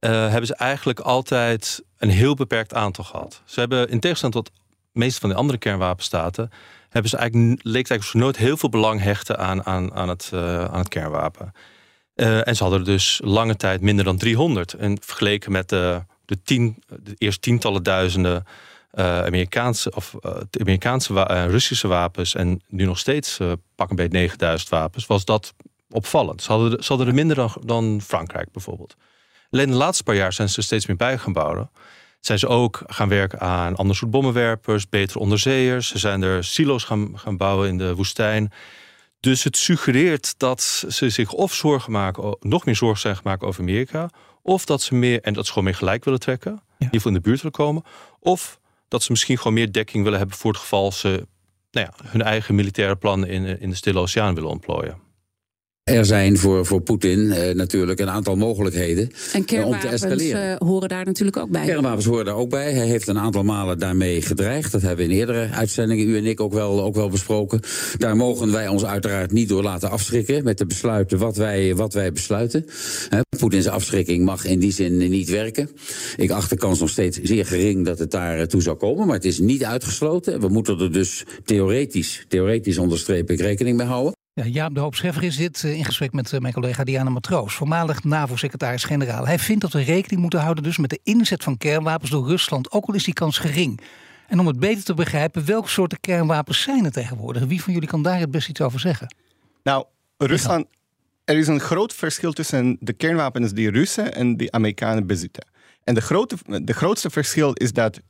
uh, 0.00 0.10
hebben 0.10 0.46
ze 0.46 0.54
eigenlijk 0.54 1.00
altijd 1.00 1.82
een 1.98 2.10
heel 2.10 2.34
beperkt 2.34 2.74
aantal 2.74 3.04
gehad. 3.04 3.42
Ze 3.44 3.60
hebben 3.60 3.88
in 3.88 4.00
tegenstelling 4.00 4.36
tot 4.36 4.54
de 4.92 4.98
meeste 4.98 5.20
van 5.20 5.28
de 5.28 5.36
andere 5.36 5.58
kernwapenstaten, 5.58 6.50
hebben 6.88 7.10
ze 7.10 7.16
eigenlijk, 7.16 7.60
leek 7.62 7.90
eigenlijk 7.90 8.24
nooit 8.24 8.36
heel 8.36 8.56
veel 8.56 8.68
belang 8.68 9.00
hechten 9.00 9.38
aan, 9.38 9.64
aan, 9.64 9.94
aan, 9.94 10.08
het, 10.08 10.30
uh, 10.34 10.64
aan 10.64 10.78
het 10.78 10.88
kernwapen. 10.88 11.52
Uh, 12.14 12.48
en 12.48 12.56
ze 12.56 12.62
hadden 12.62 12.80
er 12.80 12.86
dus 12.86 13.20
lange 13.24 13.56
tijd 13.56 13.80
minder 13.80 14.04
dan 14.04 14.16
300. 14.16 14.72
En 14.72 14.98
vergeleken 15.02 15.52
met 15.52 15.68
de, 15.68 16.02
de, 16.24 16.42
tien, 16.42 16.82
de 16.86 17.14
eerste 17.18 17.40
tientallen 17.40 17.82
duizenden 17.82 18.44
Amerikaanse 18.90 19.92
of 19.94 20.14
Amerikaanse 20.60 21.12
Russische 21.46 21.88
wapens 21.88 22.34
en 22.34 22.62
nu 22.68 22.84
nog 22.84 22.98
steeds 22.98 23.38
pak 23.74 23.90
een 23.90 23.96
beetje 23.96 24.18
9000 24.18 24.70
wapens, 24.70 25.06
was 25.06 25.24
dat 25.24 25.54
opvallend. 25.90 26.42
Ze 26.42 26.52
hadden, 26.52 26.84
ze 26.84 26.88
hadden 26.88 27.06
er 27.06 27.14
minder 27.14 27.36
dan, 27.36 27.50
dan 27.64 28.00
Frankrijk 28.02 28.52
bijvoorbeeld. 28.52 28.96
Alleen 29.50 29.70
de 29.70 29.76
laatste 29.76 30.02
paar 30.02 30.14
jaar 30.14 30.32
zijn 30.32 30.48
ze 30.48 30.62
steeds 30.62 30.86
meer 30.86 30.96
bij 30.96 31.18
gaan 31.18 31.32
bouwen. 31.32 31.70
Zijn 32.20 32.38
ze 32.38 32.46
ook 32.46 32.82
gaan 32.86 33.08
werken 33.08 33.40
aan 33.40 33.76
ander 33.76 33.96
soort 33.96 34.10
bommenwerpers, 34.10 34.88
betere 34.88 35.18
onderzeeërs. 35.18 35.88
Ze 35.88 35.98
zijn 35.98 36.22
er 36.22 36.44
silo's 36.44 36.84
gaan, 36.84 37.18
gaan 37.18 37.36
bouwen 37.36 37.68
in 37.68 37.78
de 37.78 37.94
woestijn. 37.94 38.52
Dus 39.20 39.44
het 39.44 39.56
suggereert 39.56 40.38
dat 40.38 40.62
ze 40.88 41.10
zich 41.10 41.32
of 41.32 41.54
zorgen 41.54 41.92
maken, 41.92 42.36
nog 42.40 42.64
meer 42.64 42.76
zorgen 42.76 43.00
zijn 43.00 43.16
gemaakt 43.16 43.42
over 43.42 43.60
Amerika, 43.60 44.10
of 44.42 44.64
dat 44.64 44.82
ze 44.82 44.94
meer, 44.94 45.20
en 45.20 45.32
dat 45.32 45.44
ze 45.44 45.52
gewoon 45.52 45.68
meer 45.68 45.78
gelijk 45.78 46.04
willen 46.04 46.20
trekken, 46.20 46.52
ja. 46.52 46.58
in 46.58 46.74
ieder 46.78 46.96
geval 46.96 47.12
in 47.12 47.16
de 47.16 47.24
buurt 47.28 47.42
willen 47.42 47.56
komen, 47.56 47.82
of 48.20 48.60
dat 48.88 49.02
ze 49.02 49.10
misschien 49.10 49.36
gewoon 49.36 49.52
meer 49.52 49.72
dekking 49.72 50.04
willen 50.04 50.18
hebben 50.18 50.36
voor 50.36 50.50
het 50.50 50.60
geval 50.60 50.92
ze 50.92 51.26
nou 51.70 51.86
ja, 51.86 52.08
hun 52.08 52.22
eigen 52.22 52.54
militaire 52.54 52.96
plannen 52.96 53.28
in, 53.28 53.60
in 53.60 53.70
de 53.70 53.76
Stille 53.76 53.98
Oceaan 53.98 54.34
willen 54.34 54.50
ontplooien. 54.50 55.05
Er 55.92 56.04
zijn 56.04 56.38
voor, 56.38 56.66
voor 56.66 56.80
Poetin 56.80 57.32
eh, 57.32 57.54
natuurlijk 57.54 58.00
een 58.00 58.10
aantal 58.10 58.36
mogelijkheden 58.36 59.10
en 59.32 59.44
kernwapens, 59.44 59.84
om 59.84 59.90
te 59.90 59.94
escaleren. 59.94 60.50
Uh, 60.50 60.68
horen 60.68 60.88
daar 60.88 61.04
natuurlijk 61.04 61.36
ook 61.36 61.50
bij. 61.50 61.66
Kernwapens 61.66 62.04
horen 62.04 62.24
daar 62.24 62.34
ook 62.34 62.50
bij. 62.50 62.72
Hij 62.72 62.86
heeft 62.86 63.08
een 63.08 63.18
aantal 63.18 63.42
malen 63.42 63.78
daarmee 63.78 64.22
gedreigd. 64.22 64.72
Dat 64.72 64.82
hebben 64.82 65.06
we 65.06 65.12
in 65.12 65.18
eerdere 65.18 65.48
uitzendingen, 65.48 66.08
u 66.08 66.16
en 66.16 66.26
ik, 66.26 66.40
ook 66.40 66.52
wel, 66.52 66.82
ook 66.82 66.94
wel 66.94 67.08
besproken. 67.08 67.60
Daar 67.98 68.16
mogen 68.16 68.52
wij 68.52 68.68
ons 68.68 68.84
uiteraard 68.84 69.32
niet 69.32 69.48
door 69.48 69.62
laten 69.62 69.90
afschrikken 69.90 70.44
met 70.44 70.58
de 70.58 70.66
besluiten 70.66 71.18
wat 71.18 71.36
wij, 71.36 71.74
wat 71.74 71.94
wij 71.94 72.12
besluiten. 72.12 72.66
Poetins 73.38 73.66
afschrikking 73.66 74.24
mag 74.24 74.44
in 74.44 74.58
die 74.58 74.72
zin 74.72 74.96
niet 74.96 75.30
werken. 75.30 75.70
Ik 76.16 76.30
acht 76.30 76.50
de 76.50 76.56
kans 76.56 76.80
nog 76.80 76.90
steeds 76.90 77.18
zeer 77.22 77.46
gering 77.46 77.84
dat 77.84 77.98
het 77.98 78.10
daar 78.10 78.48
toe 78.48 78.62
zou 78.62 78.76
komen. 78.76 79.06
Maar 79.06 79.16
het 79.16 79.24
is 79.24 79.38
niet 79.38 79.64
uitgesloten. 79.64 80.40
We 80.40 80.48
moeten 80.48 80.80
er 80.80 80.92
dus 80.92 81.24
theoretisch, 81.44 82.24
theoretisch 82.28 82.78
onderstreep 82.78 83.30
ik, 83.30 83.40
rekening 83.40 83.76
mee 83.76 83.86
houden. 83.86 84.15
Ja, 84.42 84.44
Jaap 84.44 84.74
de 84.74 84.80
Hoop 84.80 84.94
Scheffer 84.94 85.22
is 85.22 85.36
dit 85.36 85.62
in 85.62 85.84
gesprek 85.84 86.12
met 86.12 86.40
mijn 86.40 86.52
collega 86.52 86.84
Diana 86.84 87.10
Matroos, 87.10 87.54
voormalig 87.54 88.04
NAVO-secretaris-generaal. 88.04 89.26
Hij 89.26 89.38
vindt 89.38 89.62
dat 89.62 89.72
we 89.72 89.82
rekening 89.82 90.20
moeten 90.20 90.40
houden 90.40 90.64
dus 90.64 90.78
met 90.78 90.90
de 90.90 91.00
inzet 91.02 91.42
van 91.42 91.56
kernwapens 91.56 92.10
door 92.10 92.26
Rusland, 92.26 92.70
ook 92.72 92.86
al 92.86 92.94
is 92.94 93.04
die 93.04 93.14
kans 93.14 93.38
gering. 93.38 93.80
En 94.28 94.40
om 94.40 94.46
het 94.46 94.58
beter 94.58 94.84
te 94.84 94.94
begrijpen, 94.94 95.46
welke 95.46 95.68
soorten 95.68 96.00
kernwapens 96.00 96.62
zijn 96.62 96.84
er 96.84 96.92
tegenwoordig? 96.92 97.44
Wie 97.44 97.62
van 97.62 97.72
jullie 97.72 97.88
kan 97.88 98.02
daar 98.02 98.18
het 98.18 98.30
best 98.30 98.48
iets 98.48 98.60
over 98.60 98.80
zeggen? 98.80 99.14
Nou, 99.62 99.84
Rusland, 100.16 100.66
er 101.24 101.36
is 101.36 101.46
een 101.46 101.60
groot 101.60 101.94
verschil 101.94 102.32
tussen 102.32 102.76
de 102.80 102.92
kernwapens 102.92 103.52
die 103.52 103.70
Russen 103.70 104.14
en 104.14 104.36
die 104.36 104.52
Amerikanen 104.52 105.06
bezitten. 105.06 105.46
En 105.84 105.94
de, 105.94 106.00
grote, 106.00 106.36
de 106.62 106.74
grootste 106.74 107.10
verschil 107.10 107.52
is 107.52 107.72
dat 107.72 108.00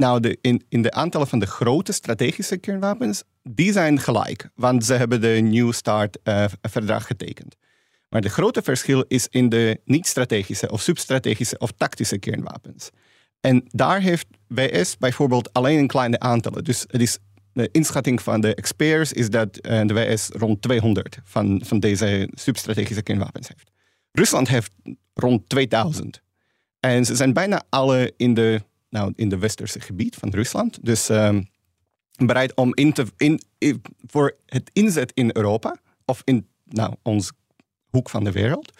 nou, 0.00 0.20
de, 0.20 0.38
in, 0.40 0.64
in 0.68 0.82
de 0.82 0.90
aantallen 0.90 1.26
van 1.26 1.38
de 1.38 1.46
grote 1.46 1.92
strategische 1.92 2.56
kernwapens, 2.56 3.22
die 3.42 3.72
zijn 3.72 4.00
gelijk. 4.00 4.50
Want 4.54 4.84
ze 4.84 4.94
hebben 4.94 5.20
de 5.20 5.40
New 5.42 5.72
Start-verdrag 5.72 7.06
getekend. 7.06 7.56
Maar 8.08 8.20
de 8.20 8.28
grote 8.28 8.62
verschil 8.62 9.04
is 9.08 9.28
in 9.30 9.48
de 9.48 9.80
niet-strategische 9.84 10.70
of 10.70 10.80
substrategische 10.80 11.58
of 11.58 11.72
tactische 11.76 12.18
kernwapens. 12.18 12.90
En 13.40 13.62
daar 13.68 14.00
heeft 14.00 14.26
WS 14.46 14.96
bijvoorbeeld 14.98 15.52
alleen 15.52 15.78
een 15.78 15.86
kleine 15.86 16.18
aantallen. 16.18 16.64
Dus 16.64 16.84
het 16.86 17.00
is, 17.00 17.18
de 17.52 17.68
inschatting 17.72 18.22
van 18.22 18.40
de 18.40 18.54
experts 18.54 19.12
is 19.12 19.30
dat 19.30 19.54
de 19.54 19.94
WS 19.94 20.28
rond 20.28 20.62
200 20.62 21.18
van, 21.24 21.62
van 21.64 21.80
deze 21.80 22.28
substrategische 22.32 23.02
kernwapens 23.02 23.48
heeft. 23.48 23.70
Rusland 24.12 24.48
heeft 24.48 24.72
rond 25.14 25.48
2000. 25.48 26.22
En 26.80 27.04
ze 27.04 27.16
zijn 27.16 27.32
bijna 27.32 27.62
alle 27.68 28.12
in 28.16 28.34
de 28.34 28.62
nou, 28.90 29.12
in 29.16 29.28
de 29.28 29.38
westerse 29.38 29.80
gebied 29.80 30.16
van 30.16 30.30
Rusland. 30.30 30.78
Dus 30.82 31.08
um, 31.08 31.48
bereid 32.16 32.54
om 32.54 32.74
in 32.74 32.92
te, 32.92 33.06
in, 33.16 33.40
voor 34.06 34.36
het 34.46 34.70
inzet 34.72 35.12
in 35.14 35.30
Europa 35.32 35.76
of 36.04 36.22
in 36.24 36.48
nou, 36.64 36.94
ons 37.02 37.32
hoek 37.90 38.10
van 38.10 38.24
de 38.24 38.32
wereld. 38.32 38.72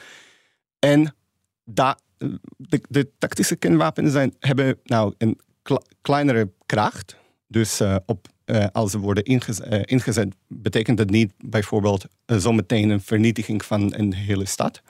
En 0.79 1.14
da, 1.64 1.99
de, 2.57 2.83
de 2.88 3.11
tactische 3.18 3.57
kernwapens 3.57 4.12
zijn, 4.12 4.35
hebben 4.38 4.79
nou 4.85 5.14
een 5.18 5.38
kleinere 6.01 6.53
kracht. 6.66 7.16
Dus 7.46 7.81
uh, 7.81 7.96
op, 8.07 8.29
uh, 8.46 8.66
als 8.73 8.90
ze 8.90 8.99
worden 8.99 9.25
ingezet, 9.25 9.73
uh, 9.73 9.81
ingezet, 9.85 10.35
betekent 10.46 10.99
dat 10.99 11.11
niet 11.11 11.33
bijvoorbeeld 11.38 12.05
zometeen 12.27 12.90
een 12.90 13.01
vernietiging 13.01 13.64
van 13.64 13.94
een 13.94 14.14
hele 14.14 14.44
stad. 14.44 14.83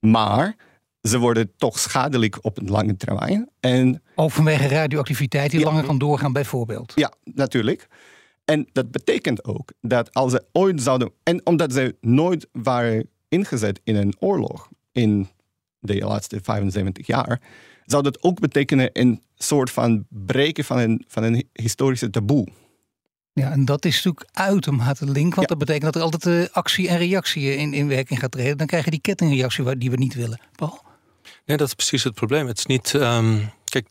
Maar 0.00 0.56
ze 1.02 1.18
worden 1.18 1.52
toch 1.56 1.78
schadelijk 1.78 2.38
op 2.44 2.58
een 2.58 2.70
lange 2.70 2.96
termijn. 2.96 3.48
En, 3.60 4.02
Ook 4.14 4.30
vanwege 4.30 4.68
radioactiviteit 4.68 5.50
die 5.50 5.64
langer 5.64 5.84
kan 5.84 5.98
doorgaan, 5.98 6.32
bijvoorbeeld. 6.32 6.92
Ja, 6.94 7.12
natuurlijk. 7.24 7.88
En 8.44 8.68
dat 8.72 8.90
betekent 8.90 9.44
ook 9.44 9.72
dat 9.80 10.14
als 10.14 10.32
ze 10.32 10.44
ooit 10.52 10.82
zouden. 10.82 11.12
En 11.22 11.46
omdat 11.46 11.72
ze 11.72 11.96
nooit 12.00 12.48
waren 12.52 13.08
ingezet 13.28 13.80
in 13.84 13.96
een 13.96 14.14
oorlog 14.18 14.68
in 14.92 15.28
de 15.78 15.98
laatste 15.98 16.38
75 16.42 17.06
jaar, 17.06 17.40
zou 17.84 18.02
dat 18.02 18.22
ook 18.22 18.40
betekenen 18.40 18.90
een 18.92 19.22
soort 19.34 19.70
van 19.70 20.06
breken 20.08 20.64
van 20.64 20.78
een, 20.78 21.04
van 21.08 21.22
een 21.22 21.48
historische 21.52 22.10
taboe. 22.10 22.48
Ja, 23.32 23.50
en 23.50 23.64
dat 23.64 23.84
is 23.84 23.94
natuurlijk 23.94 24.30
uitermate 24.32 25.10
link, 25.10 25.34
want 25.34 25.48
dat 25.48 25.58
betekent 25.58 25.84
dat 25.84 25.94
er 25.94 26.02
altijd 26.02 26.26
uh, 26.26 26.54
actie 26.54 26.88
en 26.88 26.98
reactie 26.98 27.56
in, 27.56 27.74
in 27.74 27.88
werking 27.88 28.18
gaat 28.18 28.30
treden. 28.30 28.56
Dan 28.56 28.66
krijg 28.66 28.84
je 28.84 28.90
die 28.90 29.00
kettingreactie 29.00 29.64
waar, 29.64 29.78
die 29.78 29.90
we 29.90 29.96
niet 29.96 30.14
willen. 30.14 30.40
Paul? 30.56 30.86
Nee, 31.48 31.56
dat 31.56 31.66
is 31.66 31.74
precies 31.74 32.04
het 32.04 32.14
probleem. 32.14 32.46
Het 32.46 32.58
is 32.58 32.66
niet. 32.66 32.92
Um, 32.92 33.50
kijk, 33.64 33.86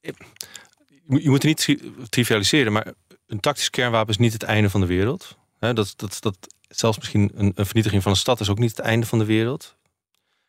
je, 0.00 1.30
moet 1.30 1.42
het 1.42 1.66
niet 1.66 1.78
trivialiseren, 2.08 2.72
maar 2.72 2.92
een 3.26 3.40
tactisch 3.40 3.70
kernwapen 3.70 4.08
is 4.08 4.18
niet 4.18 4.32
het 4.32 4.42
einde 4.42 4.70
van 4.70 4.80
de 4.80 4.86
wereld. 4.86 5.36
He, 5.58 5.72
dat, 5.72 5.94
dat, 5.96 6.16
dat, 6.20 6.36
zelfs 6.68 6.98
misschien 6.98 7.30
een, 7.34 7.52
een, 7.54 7.66
vernietiging 7.66 8.02
van 8.02 8.12
een 8.12 8.18
stad 8.18 8.40
is 8.40 8.48
ook 8.48 8.58
niet 8.58 8.70
het 8.70 8.78
einde 8.78 9.06
van 9.06 9.18
de 9.18 9.24
wereld. 9.24 9.76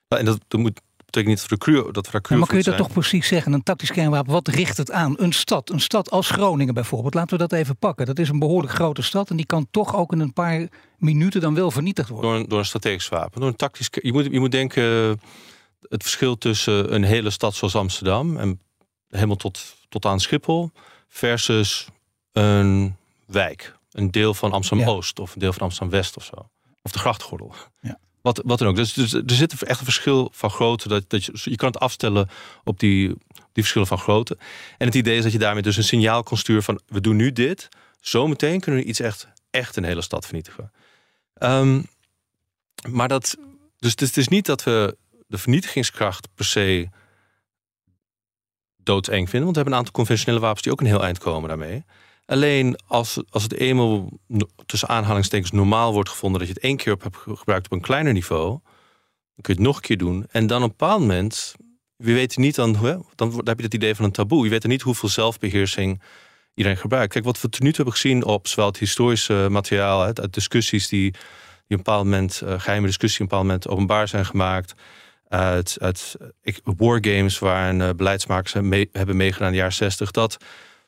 En 0.08 0.26
dat, 0.26 0.40
dat 0.48 0.60
moet, 0.60 0.82
betekent 1.06 1.28
niet 1.28 1.40
dat 1.40 1.50
we 1.50 1.58
cru, 1.58 1.92
dat 1.92 2.12
Maar 2.12 2.48
kun 2.48 2.58
je 2.58 2.64
dat 2.64 2.78
toch 2.78 2.92
precies 2.92 3.28
zeggen? 3.28 3.54
Een 3.54 3.64
tactisch 3.64 3.92
kernwapen, 3.92 4.32
wat 4.32 4.48
richt 4.48 4.78
het 4.78 4.92
aan? 4.92 5.14
Een 5.18 5.34
stad, 5.34 5.70
een 5.70 5.82
stad 5.82 6.12
als 6.12 6.30
Groningen 6.30 6.74
bijvoorbeeld. 6.74 7.14
Laten 7.14 7.38
we 7.38 7.48
dat 7.48 7.60
even 7.60 7.78
pakken. 7.78 8.06
Dat 8.06 8.20
is 8.20 8.30
een 8.30 8.40
behoorlijk 8.40 8.74
grote 8.74 9.02
stad 9.02 9.30
en 9.30 9.36
die 9.36 9.46
kan 9.46 9.68
toch 9.72 9.96
ook 9.96 10.12
in 10.12 10.20
een 10.20 10.34
paar 10.34 10.68
minuten 10.98 11.42
dan 11.42 11.54
wel 11.54 11.72
vernietigd 11.72 12.10
worden. 12.10 12.30
Door 12.30 12.40
een, 12.40 12.48
door 12.48 12.60
een 12.60 12.66
strategisch 12.66 13.10
wapen. 13.10 13.40
Door 13.40 13.50
een 13.50 13.56
tactisch, 13.56 13.88
je, 13.92 14.14
moet, 14.14 14.28
je 14.32 14.40
moet 14.40 14.52
denken, 14.52 15.20
het 15.90 16.02
verschil 16.02 16.38
tussen 16.38 16.94
een 16.94 17.04
hele 17.04 17.30
stad 17.30 17.56
zoals 17.56 17.76
Amsterdam 17.76 18.38
en 18.38 18.60
helemaal 19.10 19.36
tot, 19.36 19.76
tot 19.90 20.06
aan 20.06 20.20
Schiphol 20.20 20.72
versus 21.08 21.88
een 22.32 22.96
wijk. 23.26 23.76
Een 23.92 24.12
deel 24.12 24.34
van 24.34 24.52
Amsterdam-Oost 24.52 25.20
of 25.20 25.34
een 25.34 25.40
deel 25.40 25.54
van 25.54 25.62
Amsterdam-West 25.62 26.18
of 26.18 26.24
zo. 26.24 26.50
Of 26.82 26.92
de 26.92 27.00
grachtgordel. 27.00 27.56
Ja. 27.82 28.00
Wat, 28.22 28.42
wat 28.46 28.60
dan 28.60 28.68
ook. 28.68 28.76
Dus, 28.76 28.94
dus, 28.94 29.14
er 29.14 29.24
zit 29.26 29.64
echt 29.64 29.80
een 29.80 29.86
verschil 29.86 30.30
van 30.34 30.50
grootte. 30.50 30.88
Dat, 30.88 31.10
dat 31.10 31.26
je, 31.26 31.32
je 31.44 31.56
kan 31.56 31.68
het 31.68 31.80
afstellen 31.80 32.30
op 32.64 32.80
die, 32.80 33.08
die 33.08 33.16
verschillen 33.54 33.88
van 33.88 33.98
grootte. 33.98 34.38
En 34.78 34.86
het 34.86 34.96
idee 34.96 35.18
is 35.18 35.24
dat 35.24 35.32
je 35.32 35.38
daarmee 35.38 35.62
dus 35.62 35.78
een 35.78 35.84
signaal 35.84 36.24
kan 36.24 36.38
sturen 36.38 36.64
van... 36.64 36.82
we 36.88 37.02
doen 37.02 37.16
nu 37.16 37.32
dit, 37.32 37.70
zometeen 38.02 38.60
kunnen 38.60 38.82
we 38.82 38.88
iets 38.88 39.00
echt, 39.00 39.28
echt 39.50 39.76
een 39.76 39.84
hele 39.84 40.02
stad 40.02 40.26
vernietigen. 40.26 40.72
Ehm, 41.34 41.82
maar 42.90 43.08
dat... 43.08 43.38
Dus 43.78 43.92
het 43.92 44.02
is, 44.02 44.08
het 44.08 44.18
is 44.18 44.28
niet 44.28 44.46
dat 44.46 44.64
we 44.64 44.98
de 45.34 45.40
vernietigingskracht 45.40 46.28
per 46.36 46.46
se 46.46 46.90
doodeng 48.78 49.30
vinden. 49.30 49.44
Want 49.44 49.56
we 49.56 49.56
hebben 49.56 49.74
een 49.74 49.80
aantal 49.80 49.94
conventionele 49.94 50.40
wapens 50.40 50.62
die 50.62 50.72
ook 50.72 50.80
een 50.80 50.86
heel 50.86 51.04
eind 51.04 51.18
komen 51.18 51.50
daarmee. 51.50 51.84
Alleen 52.26 52.80
als, 52.88 53.22
als 53.30 53.44
het 53.44 53.54
eenmaal 53.54 54.10
tussen 54.66 54.90
aanhalingstekens 54.90 55.52
normaal 55.52 55.94
wordt 55.94 56.10
gevonden 56.10 56.40
dat 56.40 56.48
je 56.48 56.54
het 56.54 56.64
één 56.64 56.78
keer 56.78 56.98
hebt 57.00 57.18
gebruikt 57.18 57.66
op 57.66 57.72
een 57.72 57.82
kleiner 57.82 58.14
niveau, 58.14 58.50
dan 58.50 59.42
kun 59.42 59.54
je 59.54 59.60
het 59.60 59.68
nog 59.68 59.76
een 59.76 59.82
keer 59.82 59.98
doen. 59.98 60.26
En 60.32 60.48
dan 60.48 60.64
op 60.64 60.70
een 60.70 60.76
bepaald 60.78 61.00
moment, 61.00 61.56
we 61.96 62.14
weten 62.14 62.42
niet 62.42 62.56
dan, 62.56 62.76
hè, 62.76 62.98
dan 63.16 63.42
heb 63.44 63.58
je 63.58 63.66
het 63.66 63.74
idee 63.74 63.96
van 63.96 64.06
een 64.06 64.12
taboe. 64.12 64.44
Je 64.44 64.50
weet 64.50 64.64
er 64.64 64.70
niet 64.70 64.82
hoeveel 64.82 65.10
zelfbeheersing 65.10 66.02
iedereen 66.54 66.78
gebruikt. 66.78 67.14
Kijk, 67.14 67.26
wat 67.26 67.42
we 67.42 67.50
tot 67.50 67.62
nu 67.62 67.68
toe 67.68 67.76
hebben 67.76 67.94
gezien 67.94 68.26
op 68.26 68.48
zowel 68.48 68.68
het 68.68 68.78
historische 68.78 69.48
materiaal, 69.50 70.04
uit 70.04 70.34
discussies 70.34 70.88
die, 70.88 71.12
die 71.12 71.12
op 71.12 71.68
een 71.68 71.78
bepaald 71.78 72.04
moment, 72.04 72.42
uh, 72.44 72.60
geheime 72.60 72.88
discussies 72.88 73.20
op 73.20 73.22
een 73.22 73.28
bepaald 73.28 73.48
moment 73.48 73.68
openbaar 73.68 74.08
zijn 74.08 74.26
gemaakt 74.26 74.74
uit, 75.28 75.78
uit 75.80 76.16
wargames 76.64 77.40
waar 77.40 77.76
uh, 77.76 77.90
beleidsmakers 77.96 78.54
hebben 78.92 79.18
meegedaan 79.18 79.48
in 79.48 79.54
de 79.54 79.60
jaren 79.60 79.74
60, 79.74 80.12
dat 80.12 80.38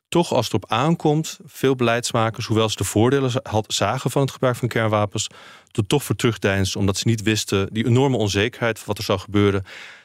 toch 0.09 0.33
als 0.33 0.45
het 0.45 0.53
op 0.53 0.71
aankomt, 0.71 1.39
veel 1.45 1.75
beleidsmakers, 1.75 2.45
hoewel 2.45 2.69
ze 2.69 2.75
de 2.75 2.83
voordelen 2.83 3.31
zagen 3.67 4.11
van 4.11 4.21
het 4.21 4.31
gebruik 4.31 4.55
van 4.55 4.67
kernwapens, 4.67 5.27
er 5.71 5.87
toch 5.87 6.03
voor 6.03 6.15
terugdeinzen, 6.15 6.79
omdat 6.79 6.97
ze 6.97 7.07
niet 7.07 7.21
wisten, 7.21 7.67
die 7.71 7.85
enorme 7.85 8.17
onzekerheid 8.17 8.77
van 8.77 8.87
wat 8.87 8.97
er 8.97 9.03
zou 9.03 9.19
gebeuren, 9.19 9.63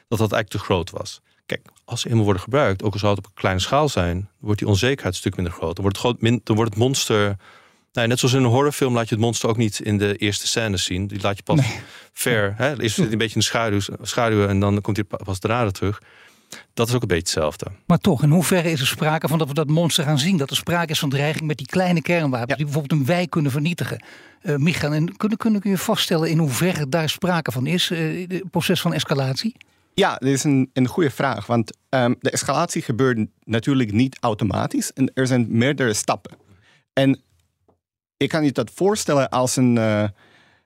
dat 0.09 0.19
dat 0.19 0.33
eigenlijk 0.33 0.51
te 0.51 0.59
groot 0.59 0.91
was. 0.91 1.21
Kijk, 1.47 1.67
als 1.85 2.01
ze 2.01 2.09
eenmaal 2.09 2.25
worden 2.25 2.43
gebruikt, 2.43 2.83
ook 2.83 2.93
al 2.93 2.99
zou 2.99 3.15
het 3.15 3.25
op 3.25 3.31
een 3.31 3.41
kleine 3.41 3.61
schaal 3.61 3.89
zijn, 3.89 4.29
wordt 4.39 4.59
die 4.59 4.69
onzekerheid 4.69 5.15
een 5.15 5.21
stuk 5.21 5.37
minder 5.37 5.53
groot. 5.53 5.75
Dan 5.75 5.85
wordt 5.85 6.03
het, 6.03 6.07
groot, 6.07 6.41
dan 6.45 6.57
wordt 6.57 6.71
het 6.71 6.83
monster 6.83 7.37
nou, 7.93 8.09
net 8.09 8.19
zoals 8.19 8.35
in 8.35 8.43
een 8.43 8.51
horrorfilm 8.51 8.95
laat 8.95 9.09
je 9.09 9.15
het 9.15 9.25
monster 9.25 9.49
ook 9.49 9.57
niet 9.57 9.81
in 9.81 9.99
de 9.99 10.17
eerste 10.17 10.47
scène 10.47 10.77
zien. 10.77 11.07
Die 11.07 11.21
laat 11.21 11.37
je 11.37 11.43
pas 11.43 11.61
ver. 12.21 12.55
Hè? 12.57 12.81
Eerst 12.81 12.95
zit 12.95 13.13
een 13.13 13.19
beetje 13.19 13.35
in 13.35 13.41
de 13.41 13.47
schaduw, 13.47 13.81
schaduw 14.03 14.47
en 14.47 14.61
dan 14.61 14.81
komt 14.81 14.97
hij 14.97 15.05
pas 15.05 15.41
de 15.41 15.71
terug. 15.73 16.03
Dat 16.75 16.89
is 16.89 16.95
ook 16.95 17.03
een 17.03 17.09
beetje 17.09 17.23
hetzelfde. 17.23 17.67
Maar 17.87 17.99
toch, 17.99 18.23
in 18.23 18.31
hoeverre 18.31 18.71
is 18.71 18.81
er 18.81 18.87
sprake 18.87 19.29
van 19.29 19.39
dat 19.39 19.49
we 19.49 19.55
dat 19.55 19.69
monster 19.69 20.05
gaan 20.05 20.19
zien? 20.19 20.37
Dat 20.37 20.51
er 20.51 20.57
sprake 20.57 20.93
is 20.93 20.99
van 20.99 21.11
dreiging 21.11 21.47
met 21.47 21.57
die 21.59 21.67
kleine 21.67 22.03
kernwapens 22.03 22.57
die 22.57 22.65
bijvoorbeeld 22.65 23.01
een 23.01 23.07
wijk 23.07 23.31
kunnen 23.31 23.51
vernietigen. 23.51 24.05
Uh, 24.43 24.57
Michael, 24.57 24.93
en 24.93 25.17
kunnen, 25.17 25.39
kunnen 25.39 25.61
kun 25.61 25.71
je 25.71 25.79
vaststellen 25.79 26.31
in 26.31 26.39
hoeverre 26.39 26.89
daar 26.89 27.09
sprake 27.09 27.53
van 27.53 27.67
is? 27.67 27.91
Uh, 27.91 28.29
het 28.29 28.51
proces 28.51 28.81
van 28.81 28.95
escalatie? 28.95 29.57
Ja, 29.95 30.17
dat 30.17 30.29
is 30.29 30.45
een, 30.45 30.71
een 30.73 30.87
goede 30.87 31.11
vraag. 31.11 31.47
Want 31.47 31.77
um, 31.89 32.17
de 32.21 32.31
escalatie 32.31 32.83
gebeurt 32.83 33.27
natuurlijk 33.45 33.93
niet 33.93 34.17
automatisch. 34.21 34.93
En 34.93 35.11
er 35.15 35.27
zijn 35.27 35.47
meerdere 35.49 35.95
stappen. 35.95 36.37
En 36.93 37.21
ik 38.17 38.29
kan 38.29 38.45
je 38.45 38.53
dat 38.53 38.71
voorstellen 38.75 39.29
als 39.29 39.57
een. 39.57 39.77
Uh, 39.77 40.05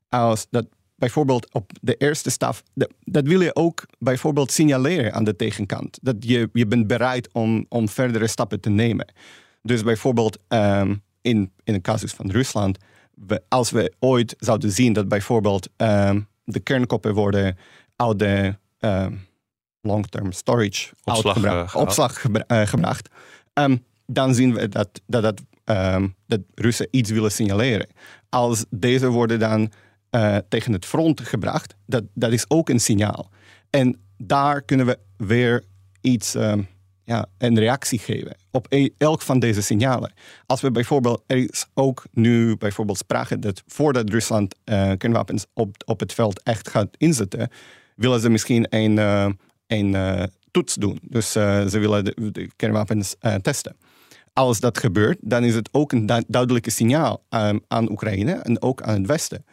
als 0.08 0.46
dat 0.50 0.66
bijvoorbeeld 1.04 1.52
op 1.52 1.70
de 1.80 1.94
eerste 1.94 2.30
stap. 2.30 2.62
Dat, 2.74 2.92
dat, 3.04 3.26
wil 3.26 3.40
je 3.40 3.54
ook 3.54 3.86
bijvoorbeeld 3.98 4.52
signaleren 4.52 5.12
aan 5.12 5.24
de 5.24 5.36
tegenkant. 5.36 5.98
Dat 6.02 6.16
je, 6.18 6.48
je 6.52 6.66
bent 6.66 6.86
bereid 6.86 7.32
om, 7.32 7.66
om 7.68 7.88
verdere 7.88 8.26
stappen 8.26 8.60
te 8.60 8.70
nemen. 8.70 9.12
Dus 9.62 9.82
bijvoorbeeld 9.82 10.38
um, 10.48 11.02
in, 11.20 11.52
in 11.64 11.72
de 11.72 11.80
casus 11.80 12.12
van 12.12 12.30
Rusland. 12.30 12.78
We, 13.26 13.42
als 13.48 13.70
we 13.70 13.92
ooit 13.98 14.34
zouden 14.38 14.70
zien 14.70 14.92
dat 14.92 15.08
bijvoorbeeld 15.08 15.68
um, 15.76 16.28
de 16.44 16.60
kernkoppen 16.60 17.14
worden 17.14 17.56
uit 17.96 18.18
de 18.18 18.54
um, 18.80 19.26
long-term 19.80 20.32
storage 20.32 20.92
opslag, 21.04 22.20
gebra 22.20 22.44
uh, 22.48 22.66
gebracht. 22.66 23.08
dan 24.06 24.34
zien 24.34 24.54
we 24.54 24.68
dat 24.68 25.00
dat, 25.06 25.22
dat 25.22 25.42
dat 26.26 26.40
Russen 26.54 26.88
iets 26.90 27.10
willen 27.10 27.32
signaleren. 27.32 27.86
Als 28.28 28.64
deze 28.70 29.08
worden 29.08 29.38
dan 29.38 29.72
uh, 30.14 30.37
tegen 30.48 30.72
het 30.72 30.85
front 30.85 31.20
gebracht, 31.20 31.74
dat, 31.87 32.05
dat 32.14 32.33
is 32.33 32.50
ook 32.50 32.68
een 32.68 32.81
signaal. 32.81 33.31
En 33.70 34.00
daar 34.16 34.62
kunnen 34.62 34.87
we 34.87 34.98
weer 35.16 35.64
iets, 36.00 36.35
um, 36.35 36.66
ja, 37.05 37.27
een 37.38 37.59
reactie 37.59 37.98
geven 37.98 38.37
op 38.50 38.66
e 38.68 38.88
elk 38.98 39.22
van 39.22 39.38
deze 39.38 39.62
signalen. 39.62 40.12
Als 40.46 40.61
we 40.61 40.70
bijvoorbeeld, 40.70 41.22
er 41.27 41.37
is 41.37 41.66
ook 41.74 42.05
nu 42.12 42.57
bijvoorbeeld 42.57 42.98
sprake 42.98 43.38
dat 43.38 43.62
voordat 43.66 44.11
Rusland 44.11 44.55
uh, 44.64 44.92
kernwapens 44.98 45.46
op, 45.53 45.77
op 45.85 46.00
het 46.00 46.12
veld 46.12 46.42
echt 46.42 46.68
gaat 46.68 46.88
inzetten, 46.96 47.50
willen 47.96 48.20
ze 48.20 48.29
misschien 48.29 48.66
een, 48.68 48.96
uh, 48.96 49.29
een 49.66 50.31
toets 50.50 50.74
doen. 50.74 50.98
Dus 51.03 51.33
ze 51.33 51.79
willen 51.79 52.05
de, 52.05 52.50
kernwapens 52.57 53.14
testen 53.42 53.77
als 54.35 54.61
dat 54.61 54.79
gebeurt, 54.79 55.18
dan 55.20 55.44
is 55.44 55.55
het 55.55 55.68
ook 55.72 55.92
een 55.92 56.07
duidelijke 56.27 56.70
signaal 56.70 57.24
um, 57.31 57.61
aan 57.68 57.90
Oekraïne 57.90 58.33
en 58.33 58.62
ook 58.62 58.83
aan 58.83 58.94
het 58.98 59.07
Westen. 59.07 59.44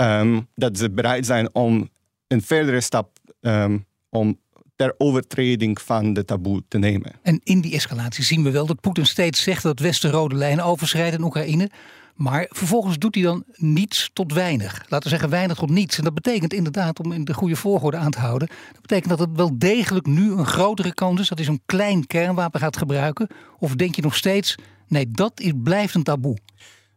Um, 0.00 0.48
dat 0.54 0.78
ze 0.78 0.90
bereid 0.90 1.26
zijn 1.26 1.54
om 1.54 1.88
een 2.26 2.42
verdere 2.42 2.80
stap 2.80 3.18
um, 3.40 3.86
om 4.08 4.38
ter 4.76 4.94
overtreding 4.98 5.80
van 5.80 6.12
de 6.12 6.24
taboe 6.24 6.62
te 6.68 6.78
nemen. 6.78 7.12
En 7.22 7.40
in 7.44 7.60
die 7.60 7.74
escalatie 7.74 8.24
zien 8.24 8.42
we 8.42 8.50
wel 8.50 8.66
dat 8.66 8.80
Poetin 8.80 9.06
steeds 9.06 9.42
zegt 9.42 9.62
dat 9.62 9.78
Westen 9.78 10.10
rode 10.10 10.34
lijnen 10.34 10.64
overschrijdt 10.64 11.16
in 11.16 11.22
Oekraïne. 11.22 11.70
Maar 12.14 12.46
vervolgens 12.48 12.98
doet 12.98 13.14
hij 13.14 13.24
dan 13.24 13.44
niets 13.54 14.10
tot 14.12 14.32
weinig. 14.32 14.72
Laten 14.88 15.02
we 15.02 15.08
zeggen 15.08 15.30
weinig 15.30 15.56
tot 15.56 15.70
niets. 15.70 15.98
En 15.98 16.04
dat 16.04 16.14
betekent 16.14 16.52
inderdaad, 16.52 17.00
om 17.00 17.12
in 17.12 17.24
de 17.24 17.34
goede 17.34 17.56
volgorde 17.56 17.96
aan 17.96 18.10
te 18.10 18.18
houden... 18.18 18.48
dat 18.72 18.80
betekent 18.80 19.08
dat 19.08 19.18
het 19.18 19.36
wel 19.36 19.58
degelijk 19.58 20.06
nu 20.06 20.32
een 20.32 20.46
grotere 20.46 20.94
kans 20.94 21.20
is... 21.20 21.28
dat 21.28 21.38
hij 21.38 21.46
zo'n 21.46 21.62
klein 21.66 22.06
kernwapen 22.06 22.60
gaat 22.60 22.76
gebruiken. 22.76 23.28
Of 23.58 23.74
denk 23.74 23.94
je 23.94 24.02
nog 24.02 24.16
steeds, 24.16 24.54
nee, 24.88 25.10
dat 25.10 25.40
is, 25.40 25.52
blijft 25.62 25.94
een 25.94 26.02
taboe? 26.02 26.38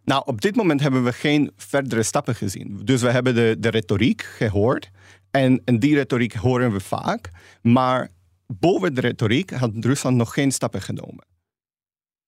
Nou, 0.05 0.21
op 0.25 0.41
dit 0.41 0.55
moment 0.55 0.81
hebben 0.81 1.03
we 1.03 1.13
geen 1.13 1.51
verdere 1.57 2.03
stappen 2.03 2.35
gezien. 2.35 2.81
Dus 2.83 3.01
we 3.01 3.09
hebben 3.09 3.35
de, 3.35 3.55
de 3.59 3.69
retoriek 3.69 4.21
gehoord. 4.21 4.89
En, 5.31 5.61
en 5.65 5.79
die 5.79 5.95
retoriek 5.95 6.33
horen 6.33 6.71
we 6.71 6.79
vaak. 6.79 7.29
Maar 7.61 8.09
boven 8.47 8.95
de 8.95 9.01
retoriek 9.01 9.51
had 9.51 9.71
Rusland 9.79 10.17
nog 10.17 10.33
geen 10.33 10.51
stappen 10.51 10.81
genomen. 10.81 11.25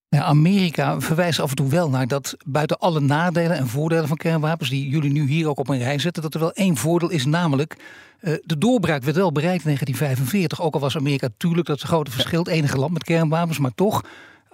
Amerika 0.10 1.02
verwijst 1.02 1.40
af 1.40 1.50
en 1.50 1.56
toe 1.56 1.70
wel 1.70 1.90
naar 1.90 2.08
dat 2.08 2.38
buiten 2.46 2.80
alle 2.80 3.00
nadelen 3.00 3.58
en 3.58 3.68
voordelen 3.68 4.08
van 4.08 4.18
kernwapens, 4.18 4.70
die 4.70 4.90
jullie 4.90 5.12
nu 5.12 5.28
hier 5.28 5.50
ook 5.50 5.60
op 5.60 5.70
een 5.70 5.78
rij 5.78 6.00
zetten, 6.00 6.24
dat 6.24 6.34
er 6.34 6.40
wel 6.40 6.54
één 6.54 6.78
voordeel 6.78 7.10
is, 7.10 7.26
namelijk 7.26 7.76
uh, 8.22 8.34
de 8.44 8.58
doorbraak 8.58 9.04
werd 9.04 9.16
wel 9.16 9.32
bereikt 9.32 9.66
in 9.66 9.76
1945. 9.76 10.62
Ook 10.62 10.74
al 10.74 10.80
was 10.80 10.98
Amerika 10.98 11.28
natuurlijk 11.28 11.68
dat 11.68 11.82
grote 11.82 12.12
verschil, 12.12 12.40
het 12.40 12.48
enige 12.48 12.78
land 12.78 12.94
met 12.94 13.04
kernwapens, 13.04 13.58
maar 13.58 13.74
toch. 13.76 14.04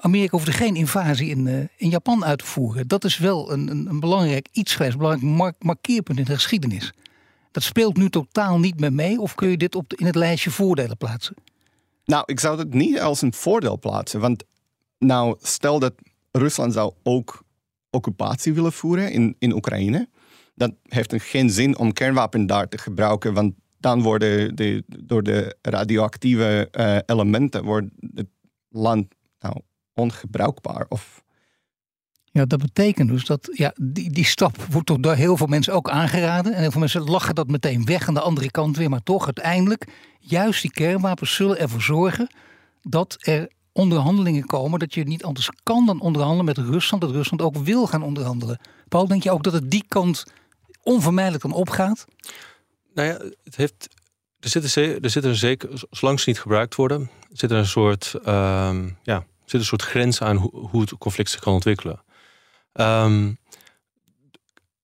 Amerika 0.04 0.38
hoefde 0.38 0.52
geen 0.52 0.76
invasie 0.76 1.30
in, 1.30 1.46
uh, 1.46 1.60
in 1.78 1.90
Japan 1.90 2.26
uit 2.26 2.40
te 2.40 2.46
voeren. 2.46 2.88
Dat 2.88 3.04
is 3.04 3.18
wel 3.18 3.52
een, 3.52 3.68
een, 3.68 3.88
een 3.88 4.00
belangrijk 4.00 4.48
iets 4.52 4.76
geweest, 4.76 4.94
een 4.94 5.00
belangrijk 5.00 5.34
mark 5.34 5.56
markeerpunt 5.64 6.20
in 6.20 6.26
de 6.26 6.34
geschiedenis. 6.34 6.94
Dat 7.52 7.64
speelt 7.64 7.98
nu 7.98 8.10
totaal 8.10 8.60
niet 8.60 8.80
meer 8.80 8.94
mee, 8.94 9.20
of 9.20 9.36
kun 9.36 9.50
je 9.50 9.58
dit 9.58 9.76
op 9.76 9.94
in 9.94 10.06
het 10.06 10.16
lijstje 10.16 10.52
voordelen 10.52 10.98
plaatsen? 10.98 11.36
Nou, 12.06 12.24
ik 12.26 12.40
zou 12.40 12.58
het 12.58 12.74
niet 12.74 13.00
als 13.00 13.22
een 13.22 13.34
voordeel 13.34 13.80
plaatsen. 13.80 14.20
Want 14.20 14.44
nou, 14.98 15.36
stel 15.42 15.80
dat 15.80 15.94
Rusland 16.32 16.74
zou 16.74 16.94
ook 17.04 17.44
occupatie 17.90 18.54
willen 18.54 18.74
voeren 18.74 19.12
in, 19.12 19.36
in 19.40 19.54
Oekraïne. 19.54 20.10
Dan 20.56 20.76
heeft 20.84 21.12
het 21.12 21.22
geen 21.22 21.50
zin 21.50 21.78
om 21.78 21.94
kernwapen 21.94 22.46
daar 22.46 22.68
te 22.68 22.78
gebruiken, 22.78 23.34
want 23.34 23.54
dan 23.78 24.02
worden 24.02 24.56
de, 24.56 24.84
door 24.88 25.24
de 25.24 25.56
radioactieve 25.62 26.70
uh, 26.72 26.98
elementen 27.06 27.64
wordt 27.64 27.88
het 28.14 28.28
land 28.70 29.06
ongebruikbaar. 29.94 30.86
Of 30.90 31.24
Ja, 32.24 32.46
dat 32.46 32.60
betekent 32.60 33.10
dus 33.10 33.26
dat 33.26 33.50
ja, 33.52 33.74
die, 33.82 34.12
die 34.12 34.26
stap 34.26 34.58
wordt 34.70 34.88
toch 34.88 35.00
door 35.00 35.16
heel 35.16 35.38
veel 35.38 35.48
mensen 35.48 35.74
ook 35.74 35.90
aangeraden. 35.90 36.54
En 36.54 36.62
heel 36.62 36.72
veel 36.72 36.80
mensen 36.80 37.04
lachen 37.04 37.36
dat 37.36 37.48
meteen 37.48 37.86
weg 37.86 38.08
aan 38.08 38.14
de 38.14 38.22
andere 38.22 38.52
kant 38.52 38.78
weer. 38.78 38.90
Maar 38.90 39.04
toch, 39.04 39.26
uiteindelijk, 39.26 39.88
juist 40.20 40.62
die 40.62 40.72
kernwapens 40.72 41.36
zullen 41.36 41.60
ervoor 41.60 41.82
zorgen 41.82 42.30
dat 42.82 43.18
er 43.20 43.52
onderhandelingen 43.72 44.46
komen. 44.46 44.80
Dat 44.80 44.94
je 44.94 45.04
niet 45.04 45.24
anders 45.24 45.50
kan 45.64 45.86
dan 45.86 46.02
onderhandelen 46.02 46.46
met 46.46 46.58
Rusland. 46.58 47.02
Dat 47.02 47.12
Rusland 47.12 47.42
ook 47.42 47.58
wil 47.58 47.88
gaan 47.88 48.04
onderhandelen. 48.04 48.60
Paul, 48.88 49.08
denk 49.08 49.24
je 49.24 49.32
ook 49.32 49.44
dat 49.44 49.54
het 49.54 49.72
die 49.72 49.86
kant 49.88 50.24
onvermijdelijk 50.84 51.44
dan 51.44 51.54
opgaat? 51.54 52.06
Nou 52.94 53.08
ja, 53.08 53.18
het 53.44 53.56
heeft, 53.56 53.88
er, 54.40 54.50
zit 54.50 54.76
een, 54.76 55.02
er 55.02 55.10
zit 55.10 55.24
een 55.24 55.36
zeker, 55.36 55.84
zolang 55.90 56.20
ze 56.20 56.30
niet 56.30 56.40
gebruikt 56.40 56.76
worden, 56.76 57.10
zit 57.32 57.52
er 57.52 57.58
een 57.58 57.66
soort, 57.66 58.14
ehm, 58.24 58.90
ja, 59.04 59.26
zit 59.52 59.60
een 59.60 59.66
soort 59.66 59.82
grens 59.82 60.22
aan 60.22 60.38
hoe, 60.38 60.82
het 60.82 60.98
conflict 60.98 61.30
zich 61.30 61.40
kan 61.40 61.54
ontwikkelen. 61.54 62.04
Um, 62.74 63.38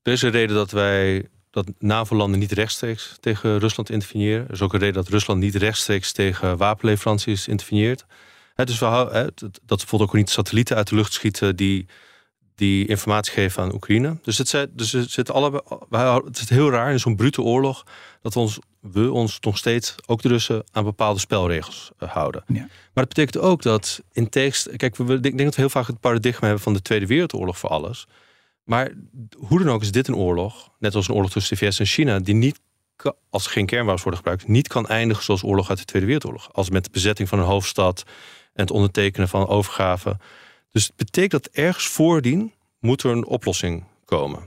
er 0.01 0.11
is 0.11 0.21
een 0.21 0.31
reden 0.31 0.55
dat 0.55 0.71
wij 0.71 1.27
dat 1.51 1.67
NAVO-landen 1.79 2.39
niet 2.39 2.51
rechtstreeks 2.51 3.17
tegen 3.19 3.59
Rusland 3.59 3.89
interveneren. 3.89 4.45
Er 4.47 4.53
is 4.53 4.61
ook 4.61 4.73
een 4.73 4.79
reden 4.79 4.95
dat 4.95 5.07
Rusland 5.07 5.39
niet 5.39 5.55
rechtstreeks 5.55 6.11
tegen 6.11 6.57
wapenleveranties 6.57 7.47
interveneert. 7.47 8.05
He, 8.53 8.65
dus 8.65 8.79
we, 8.79 8.85
he, 8.85 9.25
dat 9.65 9.77
bijvoorbeeld 9.77 10.09
ook 10.09 10.15
niet 10.15 10.29
satellieten 10.29 10.75
uit 10.75 10.87
de 10.89 10.95
lucht 10.95 11.13
schieten 11.13 11.55
die, 11.55 11.85
die 12.57 12.87
informatie 12.87 13.33
geven 13.33 13.63
aan 13.63 13.73
Oekraïne. 13.73 14.17
Dus 14.21 14.37
het, 14.37 14.47
zit, 14.47 14.69
dus 14.73 14.91
het, 14.91 15.11
zit 15.11 15.31
allebei, 15.31 15.61
het 16.25 16.39
is 16.39 16.49
heel 16.49 16.69
raar 16.69 16.91
in 16.91 16.99
zo'n 16.99 17.15
brute 17.15 17.41
oorlog 17.41 17.85
dat 18.21 18.33
we 18.33 18.39
ons, 18.39 18.59
we 18.79 19.11
ons 19.11 19.39
nog 19.39 19.57
steeds, 19.57 19.95
ook 20.05 20.21
de 20.21 20.27
Russen, 20.27 20.63
aan 20.71 20.83
bepaalde 20.83 21.19
spelregels 21.19 21.91
uh, 21.99 22.09
houden. 22.09 22.43
Ja. 22.47 22.59
Maar 22.59 23.05
dat 23.05 23.07
betekent 23.07 23.37
ook 23.37 23.61
dat 23.61 24.01
in 24.11 24.29
tekst. 24.29 24.75
Kijk, 24.75 24.95
we, 24.95 25.13
ik 25.13 25.21
denk 25.21 25.37
dat 25.37 25.55
we 25.55 25.61
heel 25.61 25.69
vaak 25.69 25.87
het 25.87 25.99
paradigma 25.99 26.45
hebben 26.45 26.63
van 26.63 26.73
de 26.73 26.81
Tweede 26.81 27.05
Wereldoorlog 27.05 27.57
voor 27.57 27.69
alles. 27.69 28.07
Maar 28.63 28.91
hoe 29.37 29.59
dan 29.59 29.69
ook 29.69 29.81
is 29.81 29.91
dit 29.91 30.07
een 30.07 30.15
oorlog, 30.15 30.69
net 30.79 30.95
als 30.95 31.07
een 31.07 31.15
oorlog 31.15 31.31
tussen 31.31 31.57
de 31.57 31.65
VS 31.65 31.79
en 31.79 31.85
China, 31.85 32.19
die 32.19 32.35
niet, 32.35 32.59
als 33.29 33.45
er 33.45 33.51
geen 33.51 33.65
kernwapens 33.65 34.03
worden 34.03 34.19
gebruikt, 34.19 34.47
niet 34.47 34.67
kan 34.67 34.87
eindigen 34.87 35.23
zoals 35.23 35.43
oorlog 35.43 35.69
uit 35.69 35.77
de 35.77 35.85
Tweede 35.85 36.07
Wereldoorlog. 36.07 36.53
Als 36.53 36.69
met 36.69 36.83
de 36.83 36.89
bezetting 36.91 37.29
van 37.29 37.39
een 37.39 37.45
hoofdstad 37.45 38.03
en 38.53 38.61
het 38.61 38.71
ondertekenen 38.71 39.27
van 39.27 39.47
overgaven. 39.47 40.19
Dus 40.77 40.85
het 40.85 40.95
betekent 40.95 41.43
dat 41.43 41.53
ergens 41.53 41.87
voordien 41.87 42.53
moet 42.79 43.03
er 43.03 43.11
een 43.11 43.25
oplossing 43.25 43.83
komen. 44.05 44.39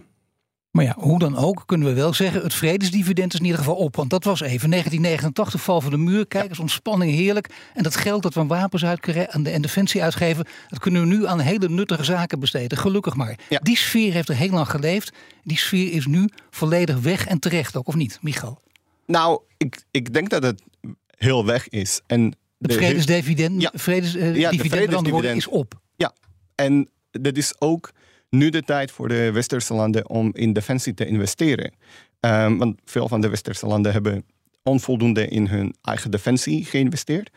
Maar 0.71 0.85
ja, 0.85 0.95
hoe 0.99 1.19
dan 1.19 1.37
ook 1.37 1.63
kunnen 1.67 1.89
we 1.89 1.95
wel 1.95 2.15
zeggen, 2.15 2.43
het 2.43 2.55
vredesdividend 2.55 3.33
is 3.33 3.39
in 3.39 3.45
ieder 3.45 3.59
geval 3.59 3.77
op. 3.77 3.97
Want 3.97 4.11
dat 4.11 4.25
was 4.25 4.41
even 4.41 4.71
1989, 4.71 5.63
val 5.63 5.81
van 5.81 5.91
de 5.91 5.97
muur. 5.97 6.27
Kijk 6.27 6.49
eens, 6.49 6.59
ontspanning, 6.59 7.13
heerlijk. 7.13 7.51
En 7.75 7.83
dat 7.83 7.97
geld 7.97 8.23
dat 8.23 8.35
we 8.35 8.41
aan 8.41 8.47
wapens 8.47 8.83
en 8.83 9.63
defensie 9.63 10.03
uitgeven... 10.03 10.47
dat 10.69 10.79
kunnen 10.79 11.01
we 11.01 11.07
nu 11.07 11.27
aan 11.27 11.41
hele 11.41 11.69
nuttige 11.69 12.05
zaken 12.05 12.41
besteden. 12.41 12.79
Gelukkig 12.79 13.15
maar. 13.15 13.39
Die 13.63 13.77
sfeer 13.77 14.13
heeft 14.13 14.29
er 14.29 14.37
heel 14.37 14.51
lang 14.51 14.71
geleefd. 14.71 15.13
Die 15.43 15.59
sfeer 15.59 15.93
is 15.93 16.07
nu 16.07 16.29
volledig 16.51 16.99
weg 17.01 17.27
en 17.27 17.39
terecht 17.39 17.77
ook, 17.77 17.89
of 17.89 17.95
niet, 17.95 18.19
Michal? 18.23 18.61
Nou, 19.07 19.41
ik, 19.57 19.83
ik 19.91 20.13
denk 20.13 20.31
dat 20.31 20.43
het 20.43 20.63
heel 21.17 21.45
weg 21.45 21.69
is. 21.69 22.01
En 22.07 22.35
het 22.59 22.75
vredesdividend, 22.75 23.63
ja. 23.63 23.71
vredesdividend, 23.75 24.37
ja, 24.37 24.69
vredesdividend 24.69 25.37
is 25.37 25.47
op. 25.47 25.81
En 26.61 26.89
dat 27.11 27.37
is 27.37 27.61
ook 27.61 27.93
nu 28.29 28.51
de 28.51 28.63
tijd 28.63 28.91
voor 28.91 29.09
de 29.09 29.33
westerse 29.33 29.75
landen 29.75 30.09
om 30.09 30.31
in 30.33 30.53
defensie 30.53 30.95
te 30.95 31.07
investeren. 31.07 31.73
Um, 32.21 32.59
want 32.59 32.81
veel 32.85 33.09
van 33.09 33.21
de 33.21 33.29
westerse 33.29 33.67
landen 33.67 33.93
hebben 33.93 34.25
onvoldoende 34.63 35.29
in 35.29 35.47
hun 35.47 35.75
eigen 35.83 36.11
defensie 36.11 36.65
geïnvesteerd. 36.65 37.31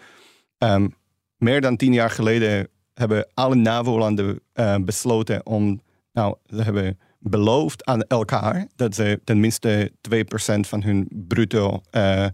Um, 0.58 0.96
meer 1.38 1.62
dan 1.62 1.76
tien 1.76 1.94
jaar 1.94 2.10
geleden 2.10 2.68
hebben 2.94 3.28
alle 3.34 3.56
NAVO-landen 3.56 4.40
uh, 4.54 4.76
besloten 4.82 5.46
om, 5.46 5.82
nou, 6.14 6.36
ze 6.46 6.62
hebben 6.62 7.00
beloofd 7.20 7.86
aan 7.86 8.02
elkaar 8.02 8.68
dat 8.76 8.96
ze 8.96 9.22
tenminste 9.24 9.92
2% 9.92 10.20
van 10.60 10.84
hun 10.84 11.08
bruto 11.28 11.82
uh, 11.92 12.28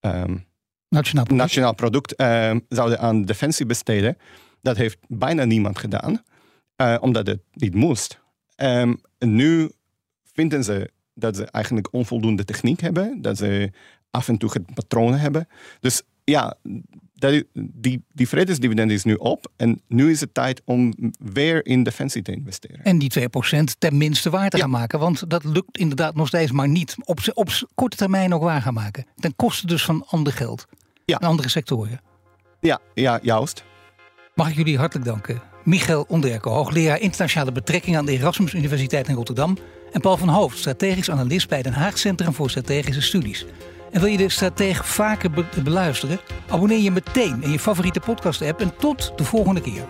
um, 0.00 0.46
nationaal 0.88 1.24
product, 1.24 1.42
nationaal 1.42 1.74
product 1.74 2.14
zouden 2.68 2.98
aan 2.98 3.24
defensie 3.24 3.66
besteden. 3.66 4.16
Dat 4.66 4.76
heeft 4.76 4.98
bijna 5.08 5.44
niemand 5.44 5.78
gedaan. 5.78 6.22
Uh, 6.76 6.96
omdat 7.00 7.26
het 7.26 7.40
niet 7.52 7.74
moest. 7.74 8.20
Um, 8.56 9.00
nu 9.18 9.70
vinden 10.32 10.64
ze 10.64 10.90
dat 11.14 11.36
ze 11.36 11.44
eigenlijk 11.44 11.92
onvoldoende 11.92 12.44
techniek 12.44 12.80
hebben, 12.80 13.22
dat 13.22 13.36
ze 13.36 13.70
af 14.10 14.28
en 14.28 14.36
toe 14.38 14.50
het 14.52 14.74
patronen 14.74 15.18
hebben. 15.18 15.48
Dus 15.80 16.02
ja, 16.24 16.56
dat, 17.14 17.44
die, 17.54 18.04
die 18.12 18.28
vredesdividend 18.28 18.90
is 18.90 19.04
nu 19.04 19.14
op 19.14 19.52
en 19.56 19.82
nu 19.88 20.10
is 20.10 20.20
het 20.20 20.34
tijd 20.34 20.62
om 20.64 20.94
weer 21.18 21.66
in 21.66 21.82
defensie 21.82 22.22
te 22.22 22.32
investeren. 22.32 22.84
En 22.84 22.98
die 22.98 23.12
2% 23.20 23.24
tenminste 23.78 24.30
waar 24.30 24.50
te 24.50 24.58
gaan 24.58 24.70
maken, 24.70 24.98
want 24.98 25.30
dat 25.30 25.44
lukt 25.44 25.78
inderdaad 25.78 26.14
nog 26.14 26.26
steeds 26.26 26.52
maar 26.52 26.68
niet. 26.68 26.96
Op, 27.04 27.20
op 27.34 27.50
korte 27.74 27.96
termijn 27.96 28.34
ook 28.34 28.42
waar 28.42 28.62
gaan 28.62 28.74
maken. 28.74 29.06
Ten 29.16 29.36
koste 29.36 29.66
dus 29.66 29.84
van 29.84 30.04
ander 30.06 30.32
geld. 30.32 30.66
Ja. 31.04 31.18
En 31.18 31.28
andere 31.28 31.48
sectoren. 31.48 32.00
Ja, 32.60 32.80
ja, 32.94 33.18
juist. 33.22 33.64
Mag 34.36 34.48
ik 34.48 34.56
jullie 34.56 34.78
hartelijk 34.78 35.06
danken. 35.06 35.42
Michael 35.64 36.04
Onderko, 36.08 36.50
hoogleraar 36.50 37.00
internationale 37.00 37.52
betrekkingen 37.52 37.98
aan 37.98 38.06
de 38.06 38.12
Erasmus 38.12 38.54
Universiteit 38.54 39.08
in 39.08 39.14
Rotterdam. 39.14 39.58
En 39.92 40.00
Paul 40.00 40.16
van 40.16 40.28
Hoofd, 40.28 40.58
strategisch 40.58 41.10
analist 41.10 41.48
bij 41.48 41.62
Den 41.62 41.72
Haag 41.72 41.98
Centrum 41.98 42.32
voor 42.32 42.50
Strategische 42.50 43.00
Studies. 43.00 43.46
En 43.92 44.00
wil 44.00 44.08
je 44.08 44.16
de 44.16 44.28
stratege 44.28 44.84
vaker 44.84 45.30
beluisteren? 45.62 46.20
Abonneer 46.48 46.78
je 46.78 46.90
meteen 46.90 47.42
in 47.42 47.50
je 47.50 47.58
favoriete 47.58 48.00
podcast-app 48.00 48.60
en 48.60 48.76
tot 48.76 49.12
de 49.16 49.24
volgende 49.24 49.60
keer. 49.60 49.84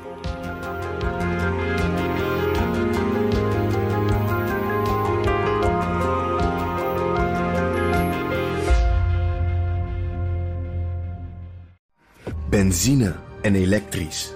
Benzine 12.50 13.14
en 13.42 13.54
elektrisch 13.54 14.35